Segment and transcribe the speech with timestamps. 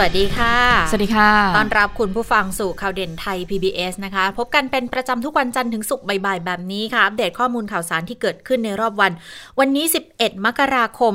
[0.00, 0.54] วัสดีค่ะ
[0.90, 9.12] สวัสดีค่ะต้อนรับคุณผู้ฟังสู่ข่าวเด่นไทย PBS นะคะ พบกันเป็นประจำทุกวันจันทร์ถึงศุกร์บ่ายๆ แบบนี้ค่ะ อัปเดตข้อมูลข่าวสารที่เกิดขึ้นในรอบวัน
[9.58, 9.84] วันนี้
[10.14, 11.14] 11 มกราคม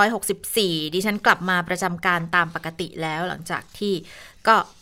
[0.00, 3.94] 2564 ดิฉันกลับมาประจำการตามปกติแล้วหลังจากที่
[4.46, 4.79] ก็พัก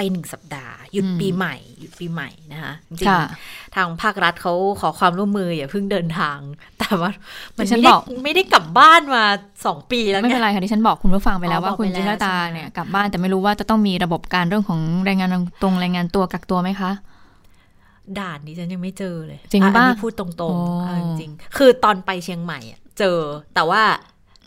[0.00, 6.38] ไปหนึ่งสัปดาห์ หยุดปีใหม่ หยุดปีใหม่นะคะจริงค่ะๆทางภาครัฐเขาขอความร่วมมืออย่าเพิ่งเดินทาง
[6.78, 7.10] แต่ว่า
[7.56, 9.24] มันดิฉันไม่ได้บอกไม่ได้กลับบ้านมา
[9.66, 15.30] สองปีแล้วไม่ไงเป็นไรค่ะที่ฉันบอกคุณผู้ฟังไปแล้วอ๋อว่าบอกคุณไปแล้วจิรตาใช่ไหมเนี่ยกลับบ้านแต่ไม่รู้ว่าจะต้องมีระบบการเรื่องของแรงงาน
[15.62, 16.90] ตรงแรงงานตัวกักตัวไหมคะ
[18.18, 23.18] ด่านนี้ฉันยังไม่เจอเลยจริงอะปะอันนี้พูดตรงโอ้ๆเอาจริงๆคือตอนไปเชียงใหม่อะเจอ
[23.54, 23.82] แต่ว่า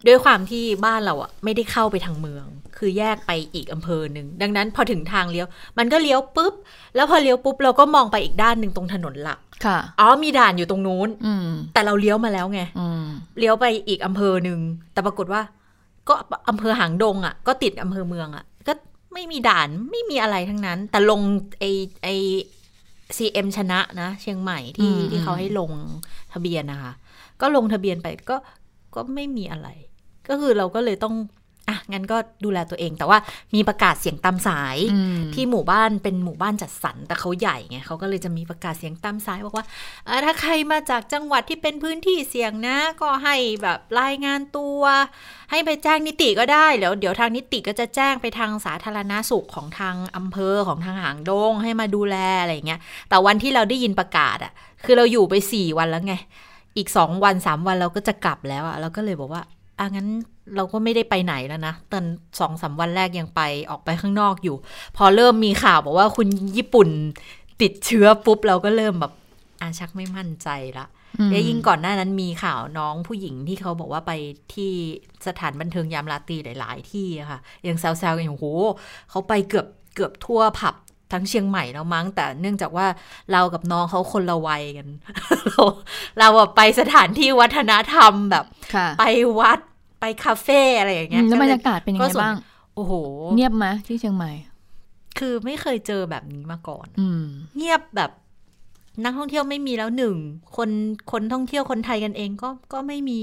[0.07, 2.45] ด้วยความที่บ้านเราอะไม่ได้เข้าไปทางเมือง
[2.83, 6.53] คือแยกไปอีกอำเภอหนึ่งดังนั้นพอถึงทางเลี้ยว มันก็เลี้ยวปุ๊บ
[6.95, 13.03] แล้วพอเลี้ยวปุ๊บเราก็มองไปอีกด้านหนึ่งตรงถนนหลักค่ะอ๋อมีด่านอยู่ตรงนู้นอืมแต่เราเลี้ยวมาแล้วไงอืม
[13.39, 14.59] เลี้ยวไปอีกอำเภอหนึ่ง
[14.93, 15.41] แต่ปรากฏว่า
[16.07, 16.13] ก็
[16.49, 18.73] อำเภอหางดงอะ ก็ติดอำเภอเมืองอะ ก็
[19.13, 21.21] ไม่มีด่านไม่มีอะไรทั้งนั้น แต่ลง
[21.59, 21.65] ไอ้
[22.03, 25.71] ไอ้ CM ชนะนะ เชียงใหม่ที่อืมที่เขาให้ลง
[26.33, 26.93] ทะเบียนนะคะ
[27.41, 28.37] ก็ลงทะเบียนไปก็
[28.95, 29.69] ก็ไม่มีอะไร
[30.29, 31.15] ก็คือเราก็เลยต้อง
[31.69, 33.17] อะงั้นก็ดูแลตัวเองแต่ว่า
[33.55, 39.65] มีประกาศเสียงตามสายอืมที่หมู่บ้านเป็นหมู่บ้านจัดสรรแต่เขาใหญ่ไงเขาก็เลยจะมีประกาศเสียงตามสายบอกว่า
[40.05, 44.81] เอ่อถ้าใครมาจากจังหวัดที่เป็นพื้นที่เสี่ยงนะ ก็ให้แบบรายงานตัว
[45.51, 54.51] ให้ไปแจ้งนิติก็ได้แล้วเดี๋ยวทางนิติก็จะแจ้งไปทางสาธารณาสุขของทางอำเภอของทางหางดงให้มาดูแลอะไรอย่างเงี้ยแต่วันที่เราได้ยินประกาศอะ
[54.85, 56.15] คือเราอยู่ไปสี่วันแล้วไง
[56.77, 59.41] อีกสองวันสามวันเราก็จะกลับแล้วอะเราก็เลยบอกว่า
[59.79, 60.07] อะงั้น
[60.55, 62.03] เราก็ไม่ได้ไปไหนแล้วนะตอน
[62.39, 64.55] สองสามวันแรกยังไปออกไปข้างนอกอยู่
[64.97, 66.27] พอเริ่มมีข่าวบอกว่าคุณ
[66.57, 66.89] ญี่ปุ่น
[67.61, 69.13] ติดเชื้อปุ๊บเราก็เริ่มแบบ
[69.61, 70.85] อาชักไม่มั่นใจละ
[71.19, 74.11] อืมแล้วยิ่งก่อนหน้านั้นมีข่าวน้องผู้หญิงที่เขาบอกว่าไป
[74.53, 74.71] ที่
[75.27, 78.47] สถานบันเทิงยามราตรีหลาย ๆ ที่อะค่ะยังแซวๆกันอยู่โห
[79.09, 80.75] เขาไปเกือบเกือบทั่วผับ
[81.11, 82.87] ทั้งเชียงใหม่แล้วมั้ง แต่เนื่องจากว่า
[83.31, 84.87] เรากับน้องเขาคนละวัยกัน
[85.47, 85.63] เรา
[86.19, 88.45] เราอะไปสถานที่วัฒนธรรมแบบ
[88.75, 89.03] ค่ะไป
[89.39, 89.59] วัด
[90.03, 92.35] ไปคาเฟ่อะไรอย่างอืเงี้ยมแล้วบรรยาก็กาศเป็นยังก็ไงส่วนบ้าง
[92.75, 92.93] โอ้โห
[93.35, 94.31] เงียบไหมที่เชียงใหม่
[95.19, 97.23] คือไม่เคยเจอแบบนี้มาก่อน อืม
[97.57, 98.11] เงียบแบบ
[99.03, 100.15] นักท่องเที่ยวไม่มีแล้วหนึ่ง
[100.57, 100.69] คน
[101.11, 103.21] คนท่องเที่ยวคนไทยกันเองก็ก็ไม่มี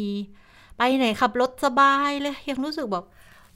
[0.77, 3.05] ไปไหนขับรถสบายเลย ยังรู้สึกแบบ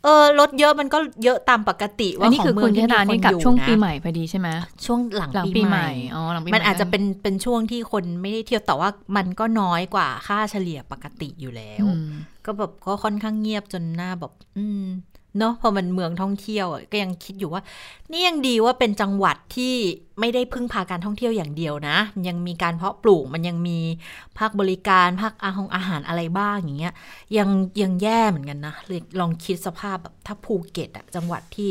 [0.03, 4.49] เออรถเยอะมันก็เยอะตามปกติอัว่านนี้ของคือเมืคุองณที่ชมีนาคนนี่กลัอบยู่ช่วงนะปีใหม่พอดีใช่ไหม
[4.87, 12.11] ช่วงหลังหลังปีปีใหใหม่ม่อ๋อหลังปีใหม่มันอาจจะเป็นเป็นช่วงที่คนไม่ได้เที่ยวแต่ว่ามันก็น้อยกว่าค่าเฉลี่ยปกติอยู่แล้วอืม
[12.47, 14.85] ก็แบบก็ค่อนข้างเงียบจนหน้าแบบ อืม
[15.39, 17.63] เนาะพอมันเมืองท่องเที่ยวอะก็ยังคิดอยู่ว่า
[18.11, 19.75] นี่ยังดีว่าเป็นจังหวัดที่
[20.21, 23.79] ไม่ได้พึ่งพาการท่องเที่ยวอย่างเดียวนะมันยังมีการเพาะปลูกมันยังมี
[24.39, 26.95] ภาคบริการภาคอาหงอาหารอะไรบ้างอย่างเงี้ย
[27.39, 27.49] ยัง
[27.83, 31.71] ยังแย่เหมือนกันนะเลยลองคิดสภาพแบบถ้าภูเก็ตอะจังหวัดที่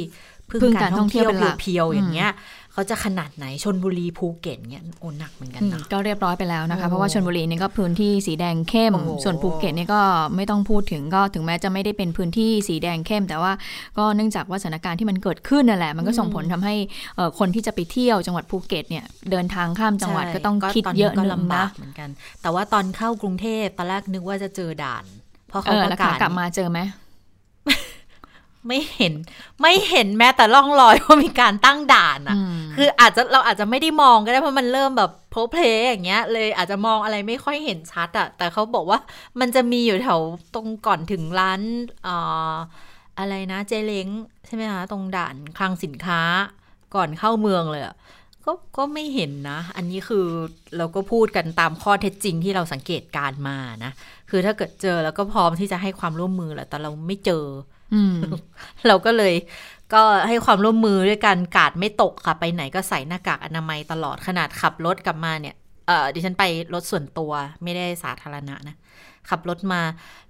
[0.49, 2.31] พึ่งพึ่งกาการรท่ท่อองงเที่เที่ยยววเป็นหลักเพียวๆอย่างเงี้ย
[2.73, 10.01] เขาจะขนาดไหนชลบุรีภูเก็ตเงี้ยโอ้หนักเหมือนกันอืมนะก็เรียบร้อยไปแล้วนะคะโอ้เพราะว่าชลบุรีนี่ก็พื้นที่สีแดงเข้มโอ้โหส่วนภูเก็ตนี่ก็
[10.35, 13.51] ไม่ต้องพูดถึงก็ถึงแม้จะไม่ได้เป็นพื้นที่สีแดงเข้ม แต่ว่า
[13.97, 16.75] ก็เนื่องจากว่าสถานการณ์ที่มันเกิดขึ้นนั่นแหละ มันก็ส่งผลทำให้
[17.15, 22.09] เอ่อคนที่จะไปเที่ยวจังหวัดภูเก็ตเนี่ยเดินทางข้ามจังหวัดใช่ก็ต้องคิดตนเยนี้อะก็นึงลำบานะกเหมือนกัน
[22.41, 25.03] แต่ว่าตอนเข้ากรุงเทพตอนแรกนึกว่าจะเจอด่าน
[25.49, 26.79] เพราะเอเขาอประแล้วกาขาศกลับมาเจอไหม
[28.67, 29.13] ไม่เห็น
[29.61, 38.99] ไม่เห็นแม้แต่ร่องรอยว่ามีการตั้งด่านอะอืมคืออาจจะเราอาจจะไม่ได้มองก็ได้เพราะมันเริ่มแบบโพเพลอย่างเงี้ย เลยอาจจะมองอะไรไม่ค่อยเห็นชัดอะแต่เขาบอกว่า
[39.39, 40.19] มันจะมีอยู่แถว
[40.55, 41.61] ตรงก่อนถึงร้าน
[42.03, 42.15] เอ่
[42.51, 42.53] อ
[43.19, 44.07] อะไรนะเจเล้ง
[44.45, 46.21] ใช่ไหมคะตรงด่านคลังสินค้า
[46.95, 47.95] ก่อนเข้าเมืองเลยอะ
[48.45, 50.25] ก็ก็ไม่เห็นนะ อันนี้คือ
[50.77, 53.91] เราก็พูดกันตามข้อเท็จจริงที่เราสังเกตการณ์มานะ
[54.29, 57.72] คือถ้าเกิดเจอแล้วก็พร้อมที่จะให้ความร่วมมือแหละแต่เราไม่เจออืม
[58.87, 59.33] เราก็เลย
[59.93, 65.55] ก็ให้ความร่วมมือด้วยการกาดไม่ตกค่ะ ไปไหนก็ใส่หน้ากากอนามัยตลอดขนาดขับรถกลับมาเนี่ย
[65.87, 66.43] เออดิฉันไป
[66.73, 67.31] รถส่วนตัว
[67.63, 68.75] ไม่ได้สาธารณะนะ
[69.29, 69.81] ขับรถมา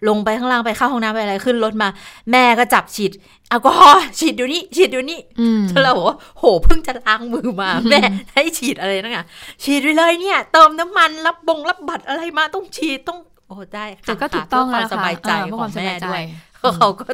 [0.07, 1.88] ลงไปข้างล่างไปเข้าห้องน้ำไปอะไรขึ้นรถมา
[2.31, 3.12] แม่ก็จับฉีด
[3.50, 8.00] แอลกอฮอล์ฉีดอยู่นี่ฉีดอยู่นี่อืมจนเราบอกว่าโหเพิ่งจะล้างมือมา แม่
[8.33, 9.19] ให้ฉีดอะไรนะไง
[9.63, 16.24] ฉีดไปเลยเนี่ย เติมน้ำมันรับบงรับบัตรอะไรมาต้องฉีดต้องโอ้ได้ค่ะแต่ก็ถูกต้องเพื่อความแล้วสค่ะบายใจเพื่อขคอวามงสแม่บายใจด้วย
[16.63, 17.06] เพราะเขาก็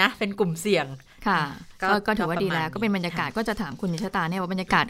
[0.00, 0.86] นะเป็นกลุ่มเสี่ยง
[1.26, 1.40] ค่ะ
[2.06, 4.84] ก็ถือว่าดีแล้ว ก็เป็นบรรยากาศก็จะถามคุณชะตาเนี่ยว่าบรรยากาศ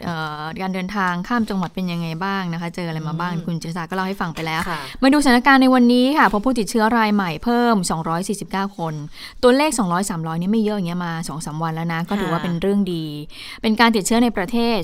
[0.61, 4.61] การเดินทางข้ามจังหวัดเป็นยังไงบ้างนะคะ เจออะไรมาบ้างคุณชะตาก็เล่าให้ฟังไปแล้ว
[5.01, 7.75] มาดูสถานการณ์ในวันนี้ค่ะพบผู้ติดเชื้อรายใหม่เพิ่ม
[8.27, 8.93] 249 คน
[9.43, 13.05] ตัวเลข 200 300นี่ไม่เยอะอย่างเงี้ยมา2อสวันแล้วนะก็ถือว่าเป็นเรื่องดี
[13.61, 14.77] เป็นการติดเชื้อในประเทศ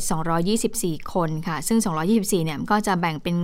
[0.54, 1.80] 224 คนค่ะ ซึ่ง
[2.12, 3.36] 224 เนี่ยก็จะแบ่งเป็น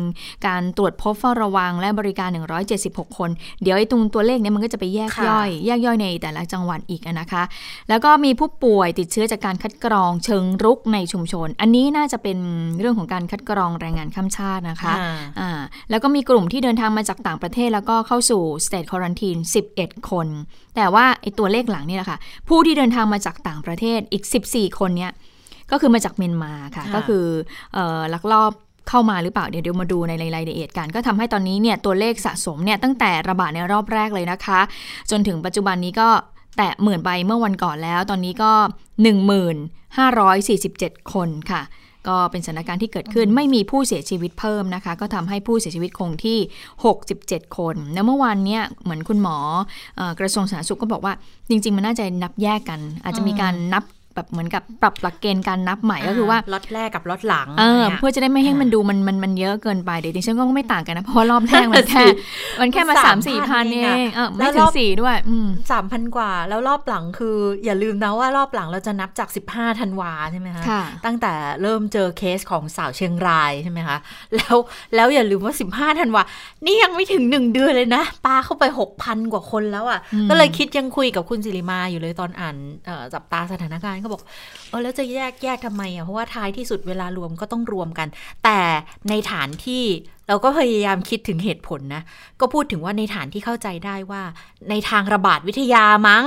[0.47, 2.29] การตรวจพบเฝ้าระวังและบริการ
[2.73, 3.29] 176 คน
[3.61, 7.43] เดี๋ยวไอ้ตรงตัวเลขเนี่ยมันก็จะไปแยกย่อย แยกย่อยในแต่ละจังหวัดอีกนะคะ
[7.89, 12.37] แล้วก็มีผู้ป่วยติดเชื้อจากการคัดกรองเชิงรุกในชุมชน อันนี้น่าจะเป็น
[12.79, 14.93] เรื่องของการคัดกรองแรงงานข้ามชาตินะคะ
[15.39, 15.59] อ่า
[15.89, 19.37] แล้วก็มีกลุ่มที่เดินทางมาจากต่างประเทศแล้วก็เข้าสู่สเตทคอรันทีน
[19.73, 20.27] 11 คน
[20.75, 22.17] แต่ว่าไอ้ตัวเลขหลังนี่แหละค่ะ
[22.49, 25.11] ผู้ที่เดินทางมาจากต่างประเทศอีก 14 คนเนี้ย
[25.71, 27.25] ก็คือมาจากเมียนมาค่ะ ก็คือ
[28.15, 28.53] ลักลอบ
[28.89, 34.59] เข้ามาหรือเปล่าเดี๋ยวเดี๋ยวมาดูในรายละเอียดกัน ก็ทำให้ตอนนี้เนี่ยตัวเลขสะสมเนี่ยตั้งแต่ระบาดในรอบแรกเลยนะคะ
[35.11, 36.09] จนถึงปัจจุบันนี้ก็
[36.57, 38.51] แตะหมื่นใบเมื่อวันก่อนแล้ว ตอนนี้ก็
[39.81, 41.61] 1547 คนค่ะ
[42.07, 46.39] ก็เป็นสถานการณ์ที่เกิดขึ้นไม่มีผู้เสียชีวิตเพิ่มนะคะ ก็ทำให้ผู้เสียชีวิตคงที่
[46.97, 49.37] 67 คน แล้วเมื่อวานเนี่ยเหมือนคุณหมอ
[50.19, 51.13] กระทรวงสาธารณสุขก็บอกว่า
[51.49, 53.83] จริง ๆ มันน่าจะนับแยกกัน อาจจะมีการนับ
[54.15, 62.03] แบบเหมือนกับปรับหลักเกณฑ์การนับใหม่ก็คือว่าล็อตแรกกับล็อตหลังเออเพื่อจะได้ไม่ให้มันดูมันมันมันเยอะเกินไปเดี๋ยวดิฉันก็ไม่ต่างกันนะเพราะรอบแรกมันแค่
[62.61, 65.15] มันแค่มาสามสี่พันเองเออไม่ถึงสี่ด้วย
[65.71, 70.63] สามพันกว่า แล้วรอบหลังคือ อย่าลืมนะว่ารอบหลังเราจะนับจากสิบห้าธันวาใช่ไหมคะ
[71.05, 73.97] ตั้งแต่เริ่มเจอเคสของสาวเชียงรายใช่ไหมคะ
[74.35, 74.57] แล้ว
[74.95, 76.21] แล้วอย่าลืมว่าสิบห้าธันวา
[76.65, 79.99] นี่ยังไม่ถึงหนึ่งเดือนเลยนะปาเข้าไปหกพันกว่าคนแล้วอะ
[80.29, 82.55] ก็เลยคิดยังคุยกับคุณสิริมาอยู่เลยตอนอ่าน
[83.13, 84.21] จับตาสถานการณ์ก็บอก
[84.69, 88.07] เออแล้วจะแยกแยกทำไมอะเพราะว่าท้ายที่สุดเวลารวมก็ต้องรวมกัน
[88.43, 88.59] แต่
[89.09, 89.83] ในฐานที่
[90.27, 92.03] เราก็พยายามคิดถึงเหตุผลนะ
[92.39, 94.21] ก็พูดถึงว่าในฐานที่เข้าใจได้ว่า
[94.69, 96.23] ในทางระบาดวิทยามั้ง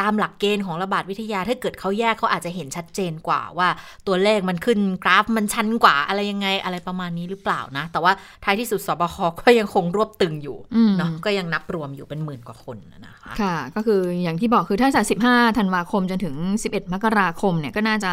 [0.00, 3.68] ตามหลักเกณฑ์ของระบาดวิทยาถ้าเกิดเขาแยกเขาอาจจะเห็นชัดเจนกว่าว่า
[4.06, 8.12] ตัวเลขมันขึ้นกราฟมันชันกว่าอะไรยังไงอะไรประมาณนี้หรือเปล่านะ แต่ว่า
[8.44, 10.58] ท้ายที่สุดสบคก็ยังคงรวบตึงอยู่
[10.98, 12.76] เนาะก็ยังนับรวมอยู่เป็นหมื่นกว่าคน
[13.06, 18.10] นะคะค่ะ ก็คืออย่างที่บอกคือถ้าจาก15ธันวาคมจนถึง 11 มกราคมเนี่ยก็น่าจะ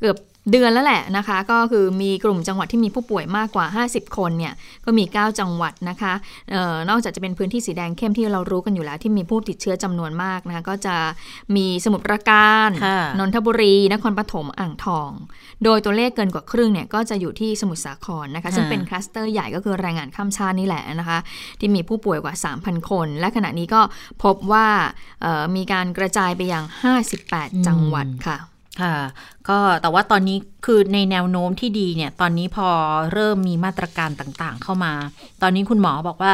[0.00, 0.16] เกือบ
[0.50, 4.54] เดือนแล้วแหละนะคะ ก็คือมีกลุ่มจังหวัดที่มีผู้ป่วยมากกว่า 50 คนเนี่ย
[4.84, 6.12] ก็มี 9 จังหวัดนะคะ
[6.54, 10.96] ออนอกจากจะเป็นพื้นที่สีแดงเข้มที่เรารู้กันอยู่แล้วที่มีผู้ติดเชื้อจำนวนมากนะคะก็จะ
[11.56, 12.70] มีสมุทรปราการ
[13.18, 15.10] นนทบุรี นครปฐมอ่างทอง
[15.64, 21.18] โดยตัวเลขเกินกว่าครึ่งเนี่ยก็จะอยู่ที่สมุทรสาครนะคะ ซึ่งเป็นคลัสเตอร์ใหญ่ก็คือแรงงานข้ามชาตินี่แหละนะคะ
[21.60, 23.80] ที่มีผู้ป่วยกว่า 3,000 คน และขณะนี้ก็
[24.24, 24.66] พบว่า
[25.56, 26.64] มีการกระจายไปยัง
[27.14, 28.38] 58 จังหวัดค่ะ
[28.80, 28.96] ค่ะ
[29.48, 32.68] ก็แต่ว่าตอนนี้คือในแนวโน้มที่ดีเนี่ย ตอนนี้พอ
[33.12, 34.92] เริ่มมีมาตรการต่างๆ เข้ามา
[35.42, 36.32] ตอนนี้คุณหมอบอกว่า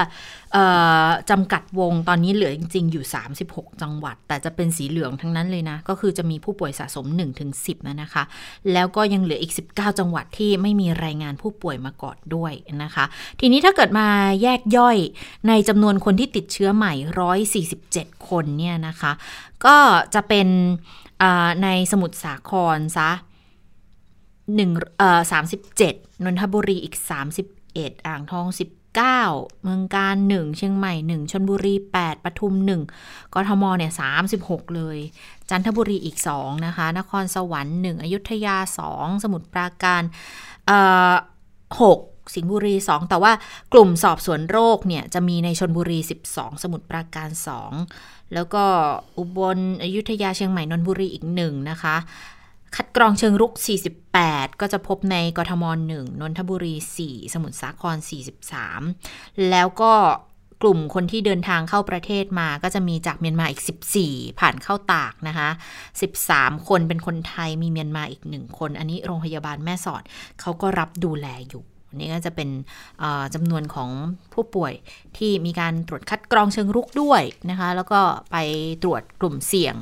[1.30, 3.04] จำกัดวงตอนนี้เหลือจริง ๆ อยู่
[3.42, 7.06] 36 จังหวัด แต่จะเป็นสีเหลืองทั้งนั้นเลยนะ ก็คือจะมีผู้ป่วยสะสม
[7.46, 8.24] 1-10นะนะคะ
[8.72, 12.52] แล้วก็ยังเหลืออีก 19 จังหวัดที่ไม่มีรายงานผู้ป่วยมาก่อนด้วย
[12.82, 13.04] นะคะ
[13.40, 14.08] ทีนี้ถ้าเกิดมา
[14.42, 14.96] แยกย่อย
[15.48, 16.92] ในจำนวนคนที่ติดเชื้อใหม่
[17.74, 19.12] 147 คนเนี่ยนะคะ
[19.66, 19.76] ก็
[20.14, 20.48] จะเป็น
[21.62, 23.10] ในสมุทรสาครซะ
[24.56, 29.22] หนึ่งเอ่อสามสิบเจ็ดนนทบุรีอีกสามสิบเอ็ดอ่างทองสิบเก้า
[29.62, 32.82] เมืองการหนึ่งเชียงใหม่หนึ่งชนบุรีแปดปทุมหนึ่ง
[33.34, 34.98] กทมเนี่ยสามสิบหกเลย
[35.50, 40.02] จันทบุรีอีกสองนะคะ นครสวรรค์หนึ่งอยุธยาสองสมุทรปราการ
[40.66, 40.78] เอ่
[41.10, 41.12] อ
[41.82, 42.00] หก
[42.34, 43.32] สิงห์บุรี 2 แต่ว่า
[43.72, 45.98] กลุ่มสอบสวนโรคเนี่ยจะมีในชนบุรี
[46.30, 47.28] 12 สมุทรปราการ
[47.80, 48.64] 2 แล้วก็
[49.18, 51.96] อุบลอยุธยาเชียงใหม่นนทบุรีอีกหนึ่งนะคะ
[52.76, 53.52] คัดกรองเชิงรุก
[54.06, 56.74] 48 ก็จะพบในกทม1นนทบุรี
[57.06, 57.96] 4 สมุทรสาคร
[58.72, 59.92] 43 แล้วก็
[60.62, 63.62] กลุ่มคนที่เดินทางเข้าประเทศมาก็จะมีจากเมียนมาอีก
[64.00, 65.48] 14 ผ่านเข้าตากนะคะ
[66.08, 70.02] 13 คนเป็นคนไทยมีเมียนมาอีกหนึ่งคน อันนี้โรงพยาบาลแม่สอด
[70.40, 71.64] เขาก็รับดูแลอยู่
[71.98, 72.48] นี่ก็จะเป็น
[73.34, 73.90] จำนวนของ
[74.34, 74.72] ผู้ป่วย
[75.16, 78.00] ที่มีการตรวจคัดกรองเชิงรุกด้วยนะคะ แล้วก็
[78.32, 78.36] ไป
[78.82, 79.74] ตรวจกลุ่มเสี่ยง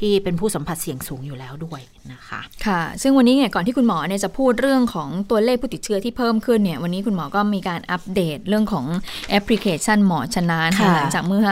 [0.00, 1.80] ที่เป็นผู้สัมผัสเสี่ยงสูงอยู่แล้วด้วย
[2.12, 8.86] นะคะค่ะ ซึ่งวันนี้เนี่ยก่อนที่คุณหมอเนี่ยจะพูดเรื่องของตัวเลขผู้ติดเชื้อที่เพิ่มขึ้นเนี่ยวันนี้คุณหมอก็มีการอัปเดตเรื่องของ
[9.30, 10.58] แอปพลิเคชันหมอชนะ
[10.94, 11.46] หลังจากเมื่อ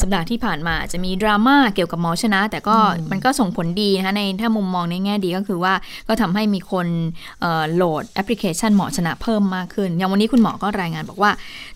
[0.00, 2.76] สัปดาห์ที่ผ่านมาจะมีดราม่าเกี่ยวกับหมอชนะ แต่ก็
[3.10, 5.74] มันก็ส่งผลดีนะคะในถ้ามุมมองในแง่ดีก็คือว่า
[6.08, 6.86] ก็ทำให้มีคน
[7.74, 11.30] โหลดแอปพลิเคชันหมอชนะเพิ่มมากขึ้น อย่างวันนี้คุณหมอก็รายงานบอกว่า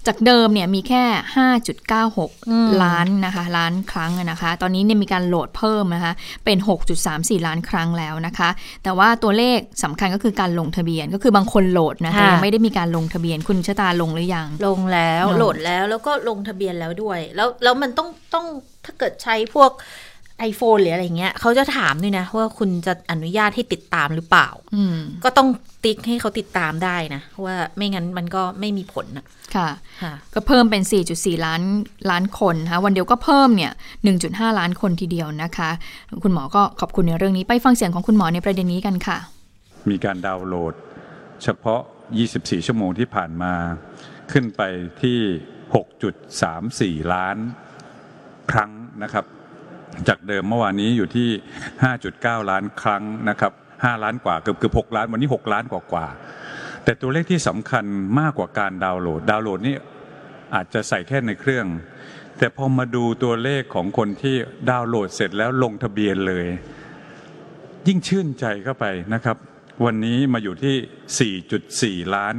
[0.07, 1.05] จากเดิมเนี่ยมีแค่
[1.95, 6.13] 5.96 ล้านนะคะล้านครั้งนะคะ ตอนนี้เนี่ยมีการโหลดเพิ่มนะคะ
[6.45, 6.59] เป็น
[7.03, 8.49] 6.34 ล้านครั้งแล้วนะคะ
[8.85, 18.47] แต่ว่าตัวเลขสำคัญก็คือการลงทะเบียนก็คือบางคนโหลดนะแต่ยังไม่ได้มีการลงทะเบียนคุณชะตาลงหรือยัง ลงแล้วโหลดแล้วแล้วก็ลงทะเบียนแล้วด้วย แล้วแล้วมันต้องต้อง
[18.85, 19.71] ถ้าเกิดใช้พวก
[20.51, 25.49] iPhone หรืออะไรเงี้ยเขาจะถามด้วยนะ ว่าคุณจะอนุญาตให้ติดตามหรือเปล่าอืมก็ต้อง
[25.85, 29.69] ติ๊กให้เขาติดตามได้นะว่าไม่งั้นมันก็ไม่มีผลนะค่ะ
[30.03, 30.83] ค่ะก็เพิ่มเป็น
[31.15, 31.63] 4.4 ล้าน
[32.11, 33.73] ล้านคนนะคะวันเดียวก็เพิ่มเนี่ย
[34.15, 35.71] 1.5 ล้านคนทีเดียวนะคะ
[36.25, 39.19] คุณหมอก็ขอบคุณในเรื่องนี้ไปฟังเสียงของคุณหมอในประเด็นนี้กันค่ะ
[39.91, 40.75] มีการดาวน์โหลด
[41.43, 41.81] เฉพาะ
[42.25, 43.53] 24 ชั่วโมงที่ผ่านมา
[44.33, 44.63] ขึ้นไป
[45.03, 45.19] ที่
[47.01, 47.37] 6.34 ล้าน
[48.53, 48.71] ครั้ง
[49.03, 49.25] นะครับ
[50.09, 51.29] จากเดิมเมื่อวานนี้อยู่ที่
[51.89, 56.07] 5.9 ล้านครั้งนะครับ 5 ล้านกว่าเกือบเกือบ6ล้านวันนี้ 6 ล้านกว่ากว่า
[56.85, 57.85] แต่ตัวเลขที่สำคัญ
[58.21, 59.77] มากกว่าการดาวน์โหลด ดาวน์โหลดนี่
[60.55, 61.67] อาจจะใส่แค่ในเครื่อง
[62.39, 64.37] แต่พอมาดูตัวเลขของคนที่
[64.71, 66.47] ดาวน์โหลดเสร็จแล้วลงทะเบียนเลย
[67.89, 69.37] ยิ่งชื่นใจเข้าไปนะครับ
[69.85, 72.35] วันนี้มาอยู่ที่ 4.4 ล้าน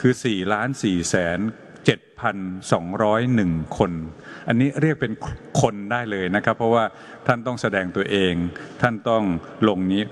[0.00, 1.38] คือ 4 ล้าน4แสน
[1.82, 3.92] 7,201 คน
[4.48, 5.12] อันนี้เรียกเป็น
[5.60, 6.84] คนได้เลยนะครับ เพราะว่า
[7.26, 8.34] ท่านต้องแสดงตัวเอง
[8.82, 9.22] ท่านต้อง
[9.68, 10.02] ลงนี้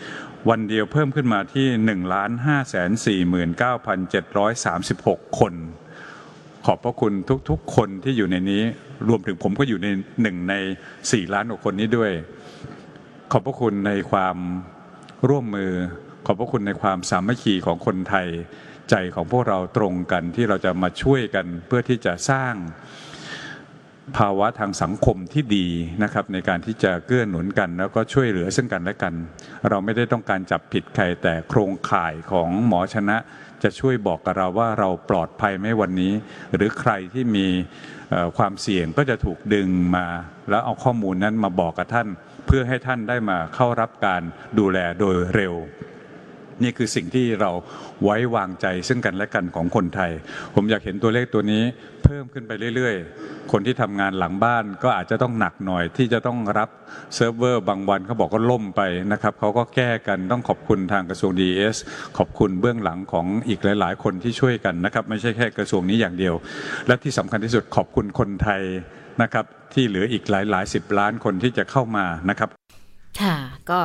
[0.51, 1.67] วันเดียวเพิ่มขึ้นมาที่
[3.67, 5.55] 1,549,736 คน
[6.67, 7.13] ขอบพระคุณ
[7.51, 8.63] ทุกๆ คนที่อยู่ในนี้
[9.09, 9.89] รวมถึงผมก็อยู่ใน
[10.23, 10.55] หนึ่งใน
[10.95, 12.11] 4 ล้านกว่าคนนี้ด้วย
[13.33, 14.37] ขอบพระคุณในความ
[15.29, 15.73] ร่วมมือ
[16.27, 18.27] ขอบพระคุณในความสามัคคีของคนไทย
[18.91, 22.55] ใจของพวกเราตรงกันที่เราจะมาช่วยกันเพื่อที่จะสร้าง
[24.17, 25.67] ภาวะทางสังคมที่ดี
[26.03, 29.15] นะครับ ในการที่จะเกื้อหนุนกัน แล้วก็ช่วยเหลือซึ่งกันและกัน
[29.69, 33.17] เราไม่ได้ต้องการจับผิดใครแต่โครงข่ายของหมอชนะ
[33.63, 36.13] จะช่วยบอกกับเราว่าเราปลอดภัยไหมวันนี้
[36.55, 37.47] หรือใครที่มี
[38.39, 40.07] ความเสี่ยงก็จะถูกดึงมา
[40.51, 42.09] แล้วเอาข้อมูลนั้นมาบอกกับท่าน
[42.47, 44.23] เพื่อให้ท่านได้มาเข้ารับการ
[44.59, 45.55] ดูแลโดยเร็ว
[46.63, 47.51] นี่คือสิ่งที่เรา
[48.03, 50.11] ไว้วางใจซึ่งกันและกันของคนไทย
[50.55, 51.63] ผมอยากเห็นตัวเลขตัวนี้
[52.05, 56.71] เพิ่มขึ้นไปเรื่อยๆ คนที่ทำงานหลังบ้านก็อาจจะต้องหนักหน่อยที่จะต้องรับ
[57.15, 58.81] เซิร์ฟเวอร์บางวันเขาบอกก็ล่มไป
[59.13, 61.77] นะครับเขาก็แก้กันต้องขอบคุณทางกระทรวง DES
[62.19, 66.35] ขอบคุณเบื้องหลังของอีกหลาย ๆ คนที่ช่วยกันนะครับ ไม่ใช่แค่กระทรวงนี้อย่างเดียว
[66.87, 68.63] และที่สำคัญที่สุดขอบคุณคนไทย
[69.23, 72.49] นะครับที่เหลืออีกหลายๆสิบล้านคนที่จะเข้ามานะครับ
[73.21, 73.37] ค่ะ
[73.71, 73.81] ก็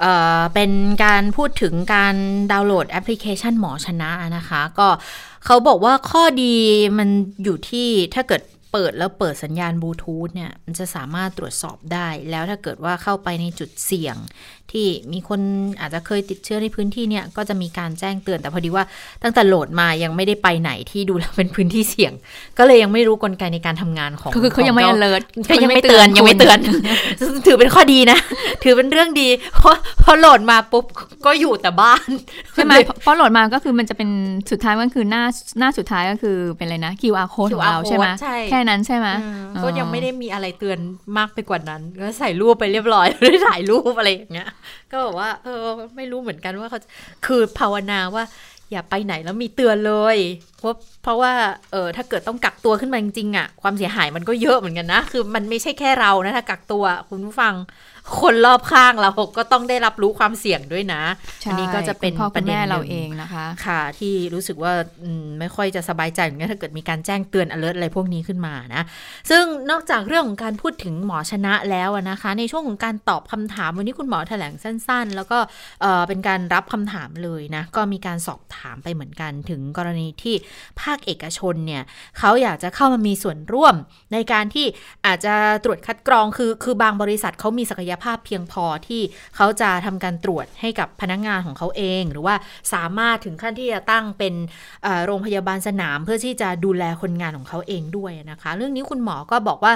[0.00, 0.70] เอ่อเป็น
[1.04, 2.14] การพูดถึงการ
[2.52, 4.88] ดาวน์โหลดแอปพลิเคชันหมอชนะนะคะ ก็
[5.44, 6.54] เขาบอกว่าข้อดี
[6.98, 7.08] มัน
[7.44, 14.16] อยู่ที่ถ้าเกิดเปิดแล้วเปิดสัญญาณบลูทูธเนี่ยมันจะสามารถตรวจสอบได้ แล้วถ้าเกิดว่าเข้าไปในจุดเสี่ยง
[14.72, 15.40] ที่มีคน
[15.80, 18.84] อาจจะเคยติดเชื้อในพื้นที่เนี่ยก็จะมีการแจ้งเตือนแต่พอดีว่า
[19.22, 22.12] ตั้งแต่โหลดมายังไม่ได้ไปไหนที่ดูแล้วเป็นพื้นที่เสี่ยง
[22.58, 26.58] ก็เลยยังไม่รู้กลไกในการทำงานของคือเขายังไม่ขจ้ alert ก็ยังไม่เตือนยังไม่เตือน
[27.46, 28.18] ถือเป็นข้อดีนะ
[28.62, 30.84] ถือเป็นเรื่องดี เพราะพอโหลดมาปุ๊บ
[31.26, 32.08] ก็อยู่แต่บ้าน
[32.54, 34.10] ใช่ไหมเพราะเพราะโหลดมาก็คือมันจะเป็น
[34.50, 35.24] สุดท้ายก็คือหน้า
[35.58, 40.78] หน้าสุดท้ายก็คือเป็นอะไรนะ QR code ของเราใช่ไหมใช่แค่นั้นใช่ไหมอืมก็ยังไม่ได้มีอะไรเตือน
[41.16, 44.48] มากไปกว่านั้นก็ใส่รูปไปเรียบร้อยไม่ได้ถ่ายรูปอะไรอย่างเงี้ย
[44.90, 45.64] ก็บอกว่า เออ
[45.96, 46.80] ไม่รู้เหมือนกันว่าเขา
[47.26, 48.24] คือภาวนาว่า
[48.72, 50.16] อย่าไปไหนแล้วมีเตือนเลย
[50.58, 51.32] เพราะเพราะว่า
[51.72, 57.54] เออถ้าเกิดต้องกักตัวขึ้นมาจริงๆอะ ความเสียหายมันก็เยอะเหมือนกันนะ คือมันไม่ใช่แค่เรานะถ้ากักตัวคุณผู้ฟัง
[58.20, 61.02] คนรอบข้างเราก็ต้องได้รับรู้ความเสี่ยงด้วยนะ
[61.42, 64.72] ใช่อันนี้ก็จะเป็นคุณพ่อปคุระณเด็นแม่เราหนึ่เองนะคะ ค่ะ ที่รู้สึกว่า
[65.04, 68.82] อืมไม่ค่อยจะสบายใจเหมือนกันถ้าเกิดมีการแจ้งเตือน alert อะไรพวกนี้ขึ้นมานะ
[69.30, 75.38] ซึ่งนอกจากเรื่องของการพูดถึงหมอชนะแล้วอะนะคะ ในช่วงของการตอบคำถามวันนี้คุณหมอแถลงสั้น ๆ แล้วก็
[75.82, 80.34] เอ่อเป็นการรับคำถามเลยนะ ก็มีการสอบถามไปเหมือนกันถึงกรณีที่
[80.80, 81.82] ภาคเอกชนเนี่ย
[82.18, 83.74] เขาอยากจะเข้ามามีส่วนร่วม
[84.12, 84.66] ในการที่
[85.06, 89.02] อาจจะตรวจคัดกรองคือคือบางบริษัทเขามีศักยภาพเพียงพอที่
[89.36, 92.34] เขาจะทำการตรวจให้กับพนักงานของเขาเอง หรือว่า
[92.72, 94.34] สามารถถึงขั้นที่จะตั้งเป็น
[95.06, 99.72] โรงพยาบาลสนาม เพื่อที่จะดูแลคนงานของเขาเองด้วยนะคะ เรื่องนี้คุณหมอก็บอกว่า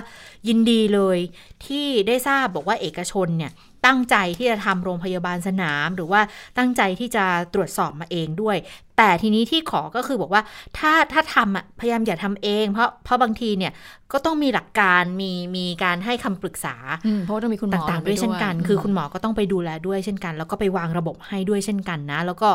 [0.48, 1.18] ยินดีเลย
[1.66, 3.52] ที่ได้ทราบบอกว่าเอกชนเนี่ย
[3.86, 6.20] ตั้งใจที่จะทำโรงพยาบาลสนาม หรือว่า
[6.58, 7.24] ตั้งใจที่จะ
[7.54, 8.56] ตรวจสอบมาเองด้วย
[8.98, 10.42] แต่ทีนี้ที่ขอก็คือบอกว่า
[10.78, 13.72] ถ้าถ้าทำอะพยายามอย่าทำเอง เพราะเพราะบางทีเนี่ย
[14.12, 16.76] ก็ต้องมีหลักการมีมีการให้คำปรึกษา
[17.06, 22.48] อืมเพราะว่าต้องมีคุณหมอต่างๆลด้วยเช่นกัน คือคุณมหมอก็ต้องไปดูแลด้วยเช่นกัน แล้วก็ไปวางระบบให้ด้วยเช่นกันนะ แล้วก็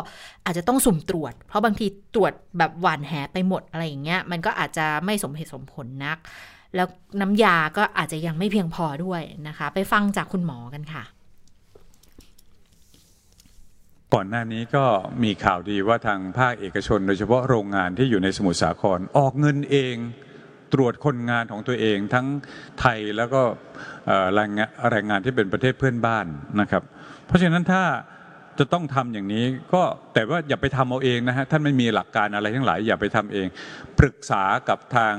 [0.46, 6.18] อาจจะต้องสุ่มตรวจ เพราะบางทีตรวจแบบหวานแหไปหมดอะไรอย่างเงี้ยมันก็อาจจะไม่สมเหตุสมผลนัก
[6.76, 6.88] แล้ว
[7.22, 11.04] น้ำยาก็อาจจะยังไม่เพียงพอด้วยนะคะ ไปฟังจากคุณหมอกันค่ะ
[14.14, 14.86] ก่อนหน้านี้ก็
[15.24, 19.96] มีข่าวดีว่าทางภาคเอกชน โดยเฉพาะโรงงานที่อยู่ในสมุทรสาครออกเงินเอง
[20.74, 22.28] ตรวจคนงานของตัวเองทั้ง
[22.80, 23.42] ไทยแล้วก็
[24.36, 26.26] แรงงานแรงงานที่เป็นประเทศเพื่อนบ้าน
[26.62, 26.84] นะครับ
[27.26, 27.84] เพราะฉะนั้นถ้า
[28.60, 29.82] จะต้องทำอย่างนี้ก็
[30.14, 33.48] แต่ว่าอย่าไปทำเอาเองนะฮะท่านไม่มีหลักการอะไรทั้งหลาย อย่าไปทำเอง
[34.00, 35.16] ปรึกษากับทาง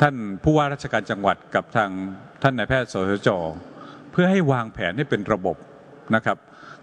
[0.00, 1.90] ท่านผู้ว่าราชการจังหวัดกับทาง
[2.42, 3.30] ท่านนายแพทย์สสจ
[4.12, 5.56] เพื่อให้วางแผนให้เป็นระบบ
[6.14, 6.38] นะครับ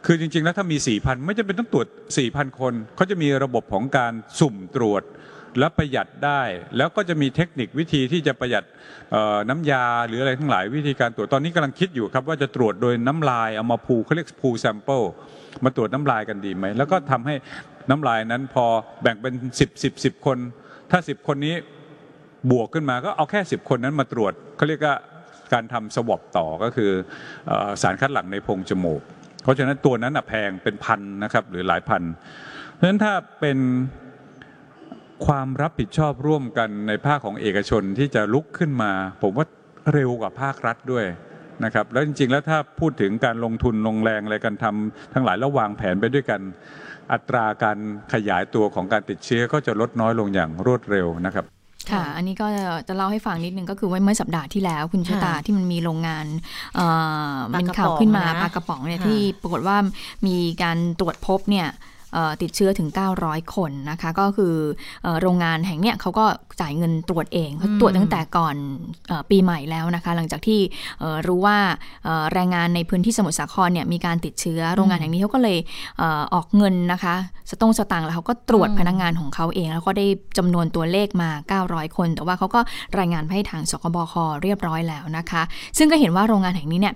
[0.06, 1.88] คือจริงๆแล้วถ้ามี 4,000 ไม่จำเป็นต้องตรวจ
[2.24, 5.04] 4,000 คนเขาจะมีระบบของการสุ่มตรวจ
[5.60, 6.42] และประหยัดได้
[6.78, 8.64] แล้วก็จะมีเทคนิควิธีที่จะประหยัด
[9.50, 15.02] น้ำยาหรืออะไรทั้งหลายวิธีการตรวจตอนนี้กำลังคิดอยู่ครับว่าจะตรวจโดยน้ำลายเอามาพูเขาเรียกพูแซมเปิล
[15.64, 17.36] มาตรวจน้ำลายกันดีไหม แล้วก็ทำให้
[17.90, 18.66] น้ำลายนั้นพอ
[19.02, 20.38] แบ่งเป็น 10 10 10 คน
[20.92, 21.56] ถ้า 10 คนนี้
[22.52, 24.96] บวกขึ้นมาก็เอาแค่ 10 คนนั้นมาตรวจเขาเรียกว่า
[25.54, 26.92] การทำสวอปต่อก็คือ
[27.48, 29.02] เออสารคัดหลั่งในโพรงจมูก
[29.42, 32.02] เพราะฉะนั้นตัวนั้นน่ะแพงเป็นพันนะครับ หรือหลายพัน
[32.74, 33.58] เพราะฉะนั้นถ้าเป็น
[35.26, 39.46] ความรับผิดชอบร่วมกันในภาคของเอกชนที่จะลุกขึ้นมา ผมว่า
[39.94, 41.06] เร็วกว่าภาครัฐด้วย
[41.64, 46.42] นะครับแล้วจริงๆแล้วถ้าพูดถึงการลงทุนลงแรงอะไรกันทำทั้งหลายแล้ววางแผนไปด้วยกัน
[47.12, 47.78] อัตราการ
[48.14, 51.46] ขยายตัวของการติดเชื้อก็จะลดน้อยลงอย่างรวดเร็วนะครับ
[51.92, 52.48] ค่ะ อันนี้ก็
[52.88, 56.26] จะเล่าให้ฟังนิดนึงก็คือว่าเมื่อสัปดาห์ที่แล้วคุณชะตาค่ะที่มันมีโรงงาน
[56.76, 56.86] เอ่
[57.34, 59.78] อปลากระป๋องเป็นข่าวขึ้นมานะปลากระป๋องเนี่ยค่ะที่ปรากฏว่า
[60.28, 62.01] มีการตรวจพบเนี่ยเอ่อ
[62.42, 62.90] ติดเชื้อถึง
[63.22, 64.56] 900 คนนะคะ ก็คือ
[65.04, 66.26] เอ่อโรงงานแห่งเนี้ยเขาก็
[66.62, 68.56] จ่ายเงินตรวจเองเขาตรวจตั้งแต่ก่อน
[69.08, 70.60] เออปีใหม่แล้วนะคะ หลังจากที่
[71.00, 71.58] เอ่อรู้ว่า
[72.04, 75.58] เอ่อแรงงานในพื้นที่สมุทรสาครเนี่ยมีการติดเชื้อโรงงานแห่งนี้เขาก็เลย
[75.98, 77.16] เอ่อออกเงินนะคะ
[77.50, 80.06] สตงสตางค์แล้วเขาก็ตรวจอืมพนักงานของเขาเอง แล้วก็ได้
[80.38, 81.30] จำนวนตัวเลขมา
[81.66, 82.60] 900 คน แต่ว่าเขาก็
[83.00, 84.14] รายงานไปให้ทางสคบค
[84.44, 85.42] เรียบร้อยแล้วนะคะ
[85.78, 86.96] ซึ่งก็เห็นว่าโรงงานแห่งนี้เนี่ย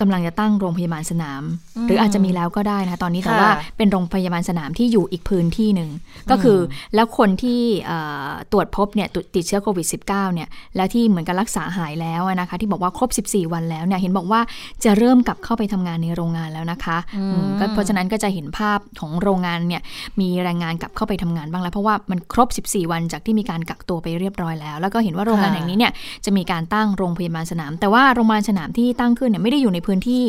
[0.00, 1.42] กำลังจะตั้งโรงพยาบาลสนาม
[1.76, 5.90] อืมหรืออาจจะมีแล้วก็ได้นะคะตอนนี้แต่ค่ะว่าเป็นโรงพยาบาลสนามที่อยู่อีกพื้นที่หนึ่ง
[6.30, 6.58] ก็คือ
[6.94, 14.40] แล้วคนที่เอ่อตรวจพบเนี่ยติดติดเชื้อโควิด -19 เนี่ยแล้วที่เหมือนกับรักษาหายแล้วอะนะคะ ที่บอกว่าครบ 14 วันแล้วเนี่ยเห็นบอกว่า
[14.84, 19.82] จะเริ่มกลับเข้าไปทำงานในโรงงานแล้วนะคะอืมอืมก็เพราะฉะนั้นก็จะเห็นภาพของโรงงานเนี่ย
[20.20, 25.92] มีแรงงานกลับเข้าไปทำงานบ้างแล้ว เพราะว่ามันครบ 14 วันจากที่มีการกักตัวไปเรียบร้อยแล้ว แล้วก็เห็นว่าโรงงานค่ะแห่งนี้เนี่ย
[26.24, 30.24] จะมีการตั้งโรงพยาบาลสนาม แต่ว่าโรงพยาบาลสนามที่ตั้งขึ้นเนี่ยไม่ได้อยู่ในพื้นที่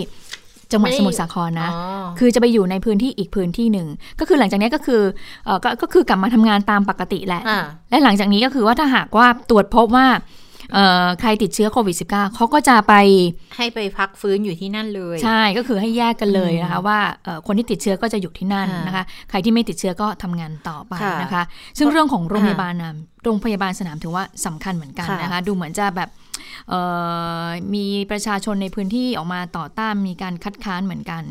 [0.72, 1.82] จังหวัดไม่ได้สมุทรสาครนะอ๋อ
[2.20, 3.88] คือจะไปอยู่ในพื้นที่อีกพื้นที่หนึ่ง
[4.20, 5.01] ก็คือหลังจากนี้ก็คือ
[5.46, 10.08] เออก็ก็คือกลับมาทำงานตามปกติแหละอ่าและหลังจากนี้ก็คือว่าถ้าหากว่าตรวจพบว่า
[10.74, 12.94] เอ่อใครติดเชื้อโควิด -19 เขาก็จะไป
[13.58, 21.43] ให้ไปพักฟื้นอยู่ที่นั่นเลย ใช่ก็คือให้แยกกันเลยอืมนะคะว่าเอ่อคนที่ติดเชื้อก็จะอยู่ที่นั่นค่ะนะคะ ใครที่ไม่ติดเชื้อก็ทำงานต่อไปค่ะนะคะ
[21.78, 22.93] ซึ่งเรื่องของโรงค่ะพยาบาลนะ
[23.24, 26.29] โรงพยาบาลสนามถือว่าสำคัญเหมือนกันค่ะนะคะ ดูเหมือนจะแบบเอ่อ
[27.75, 31.23] มีประชาชนในพื้นที่ออกมาต่อต้านมีการคัดค้านเหมือนกัน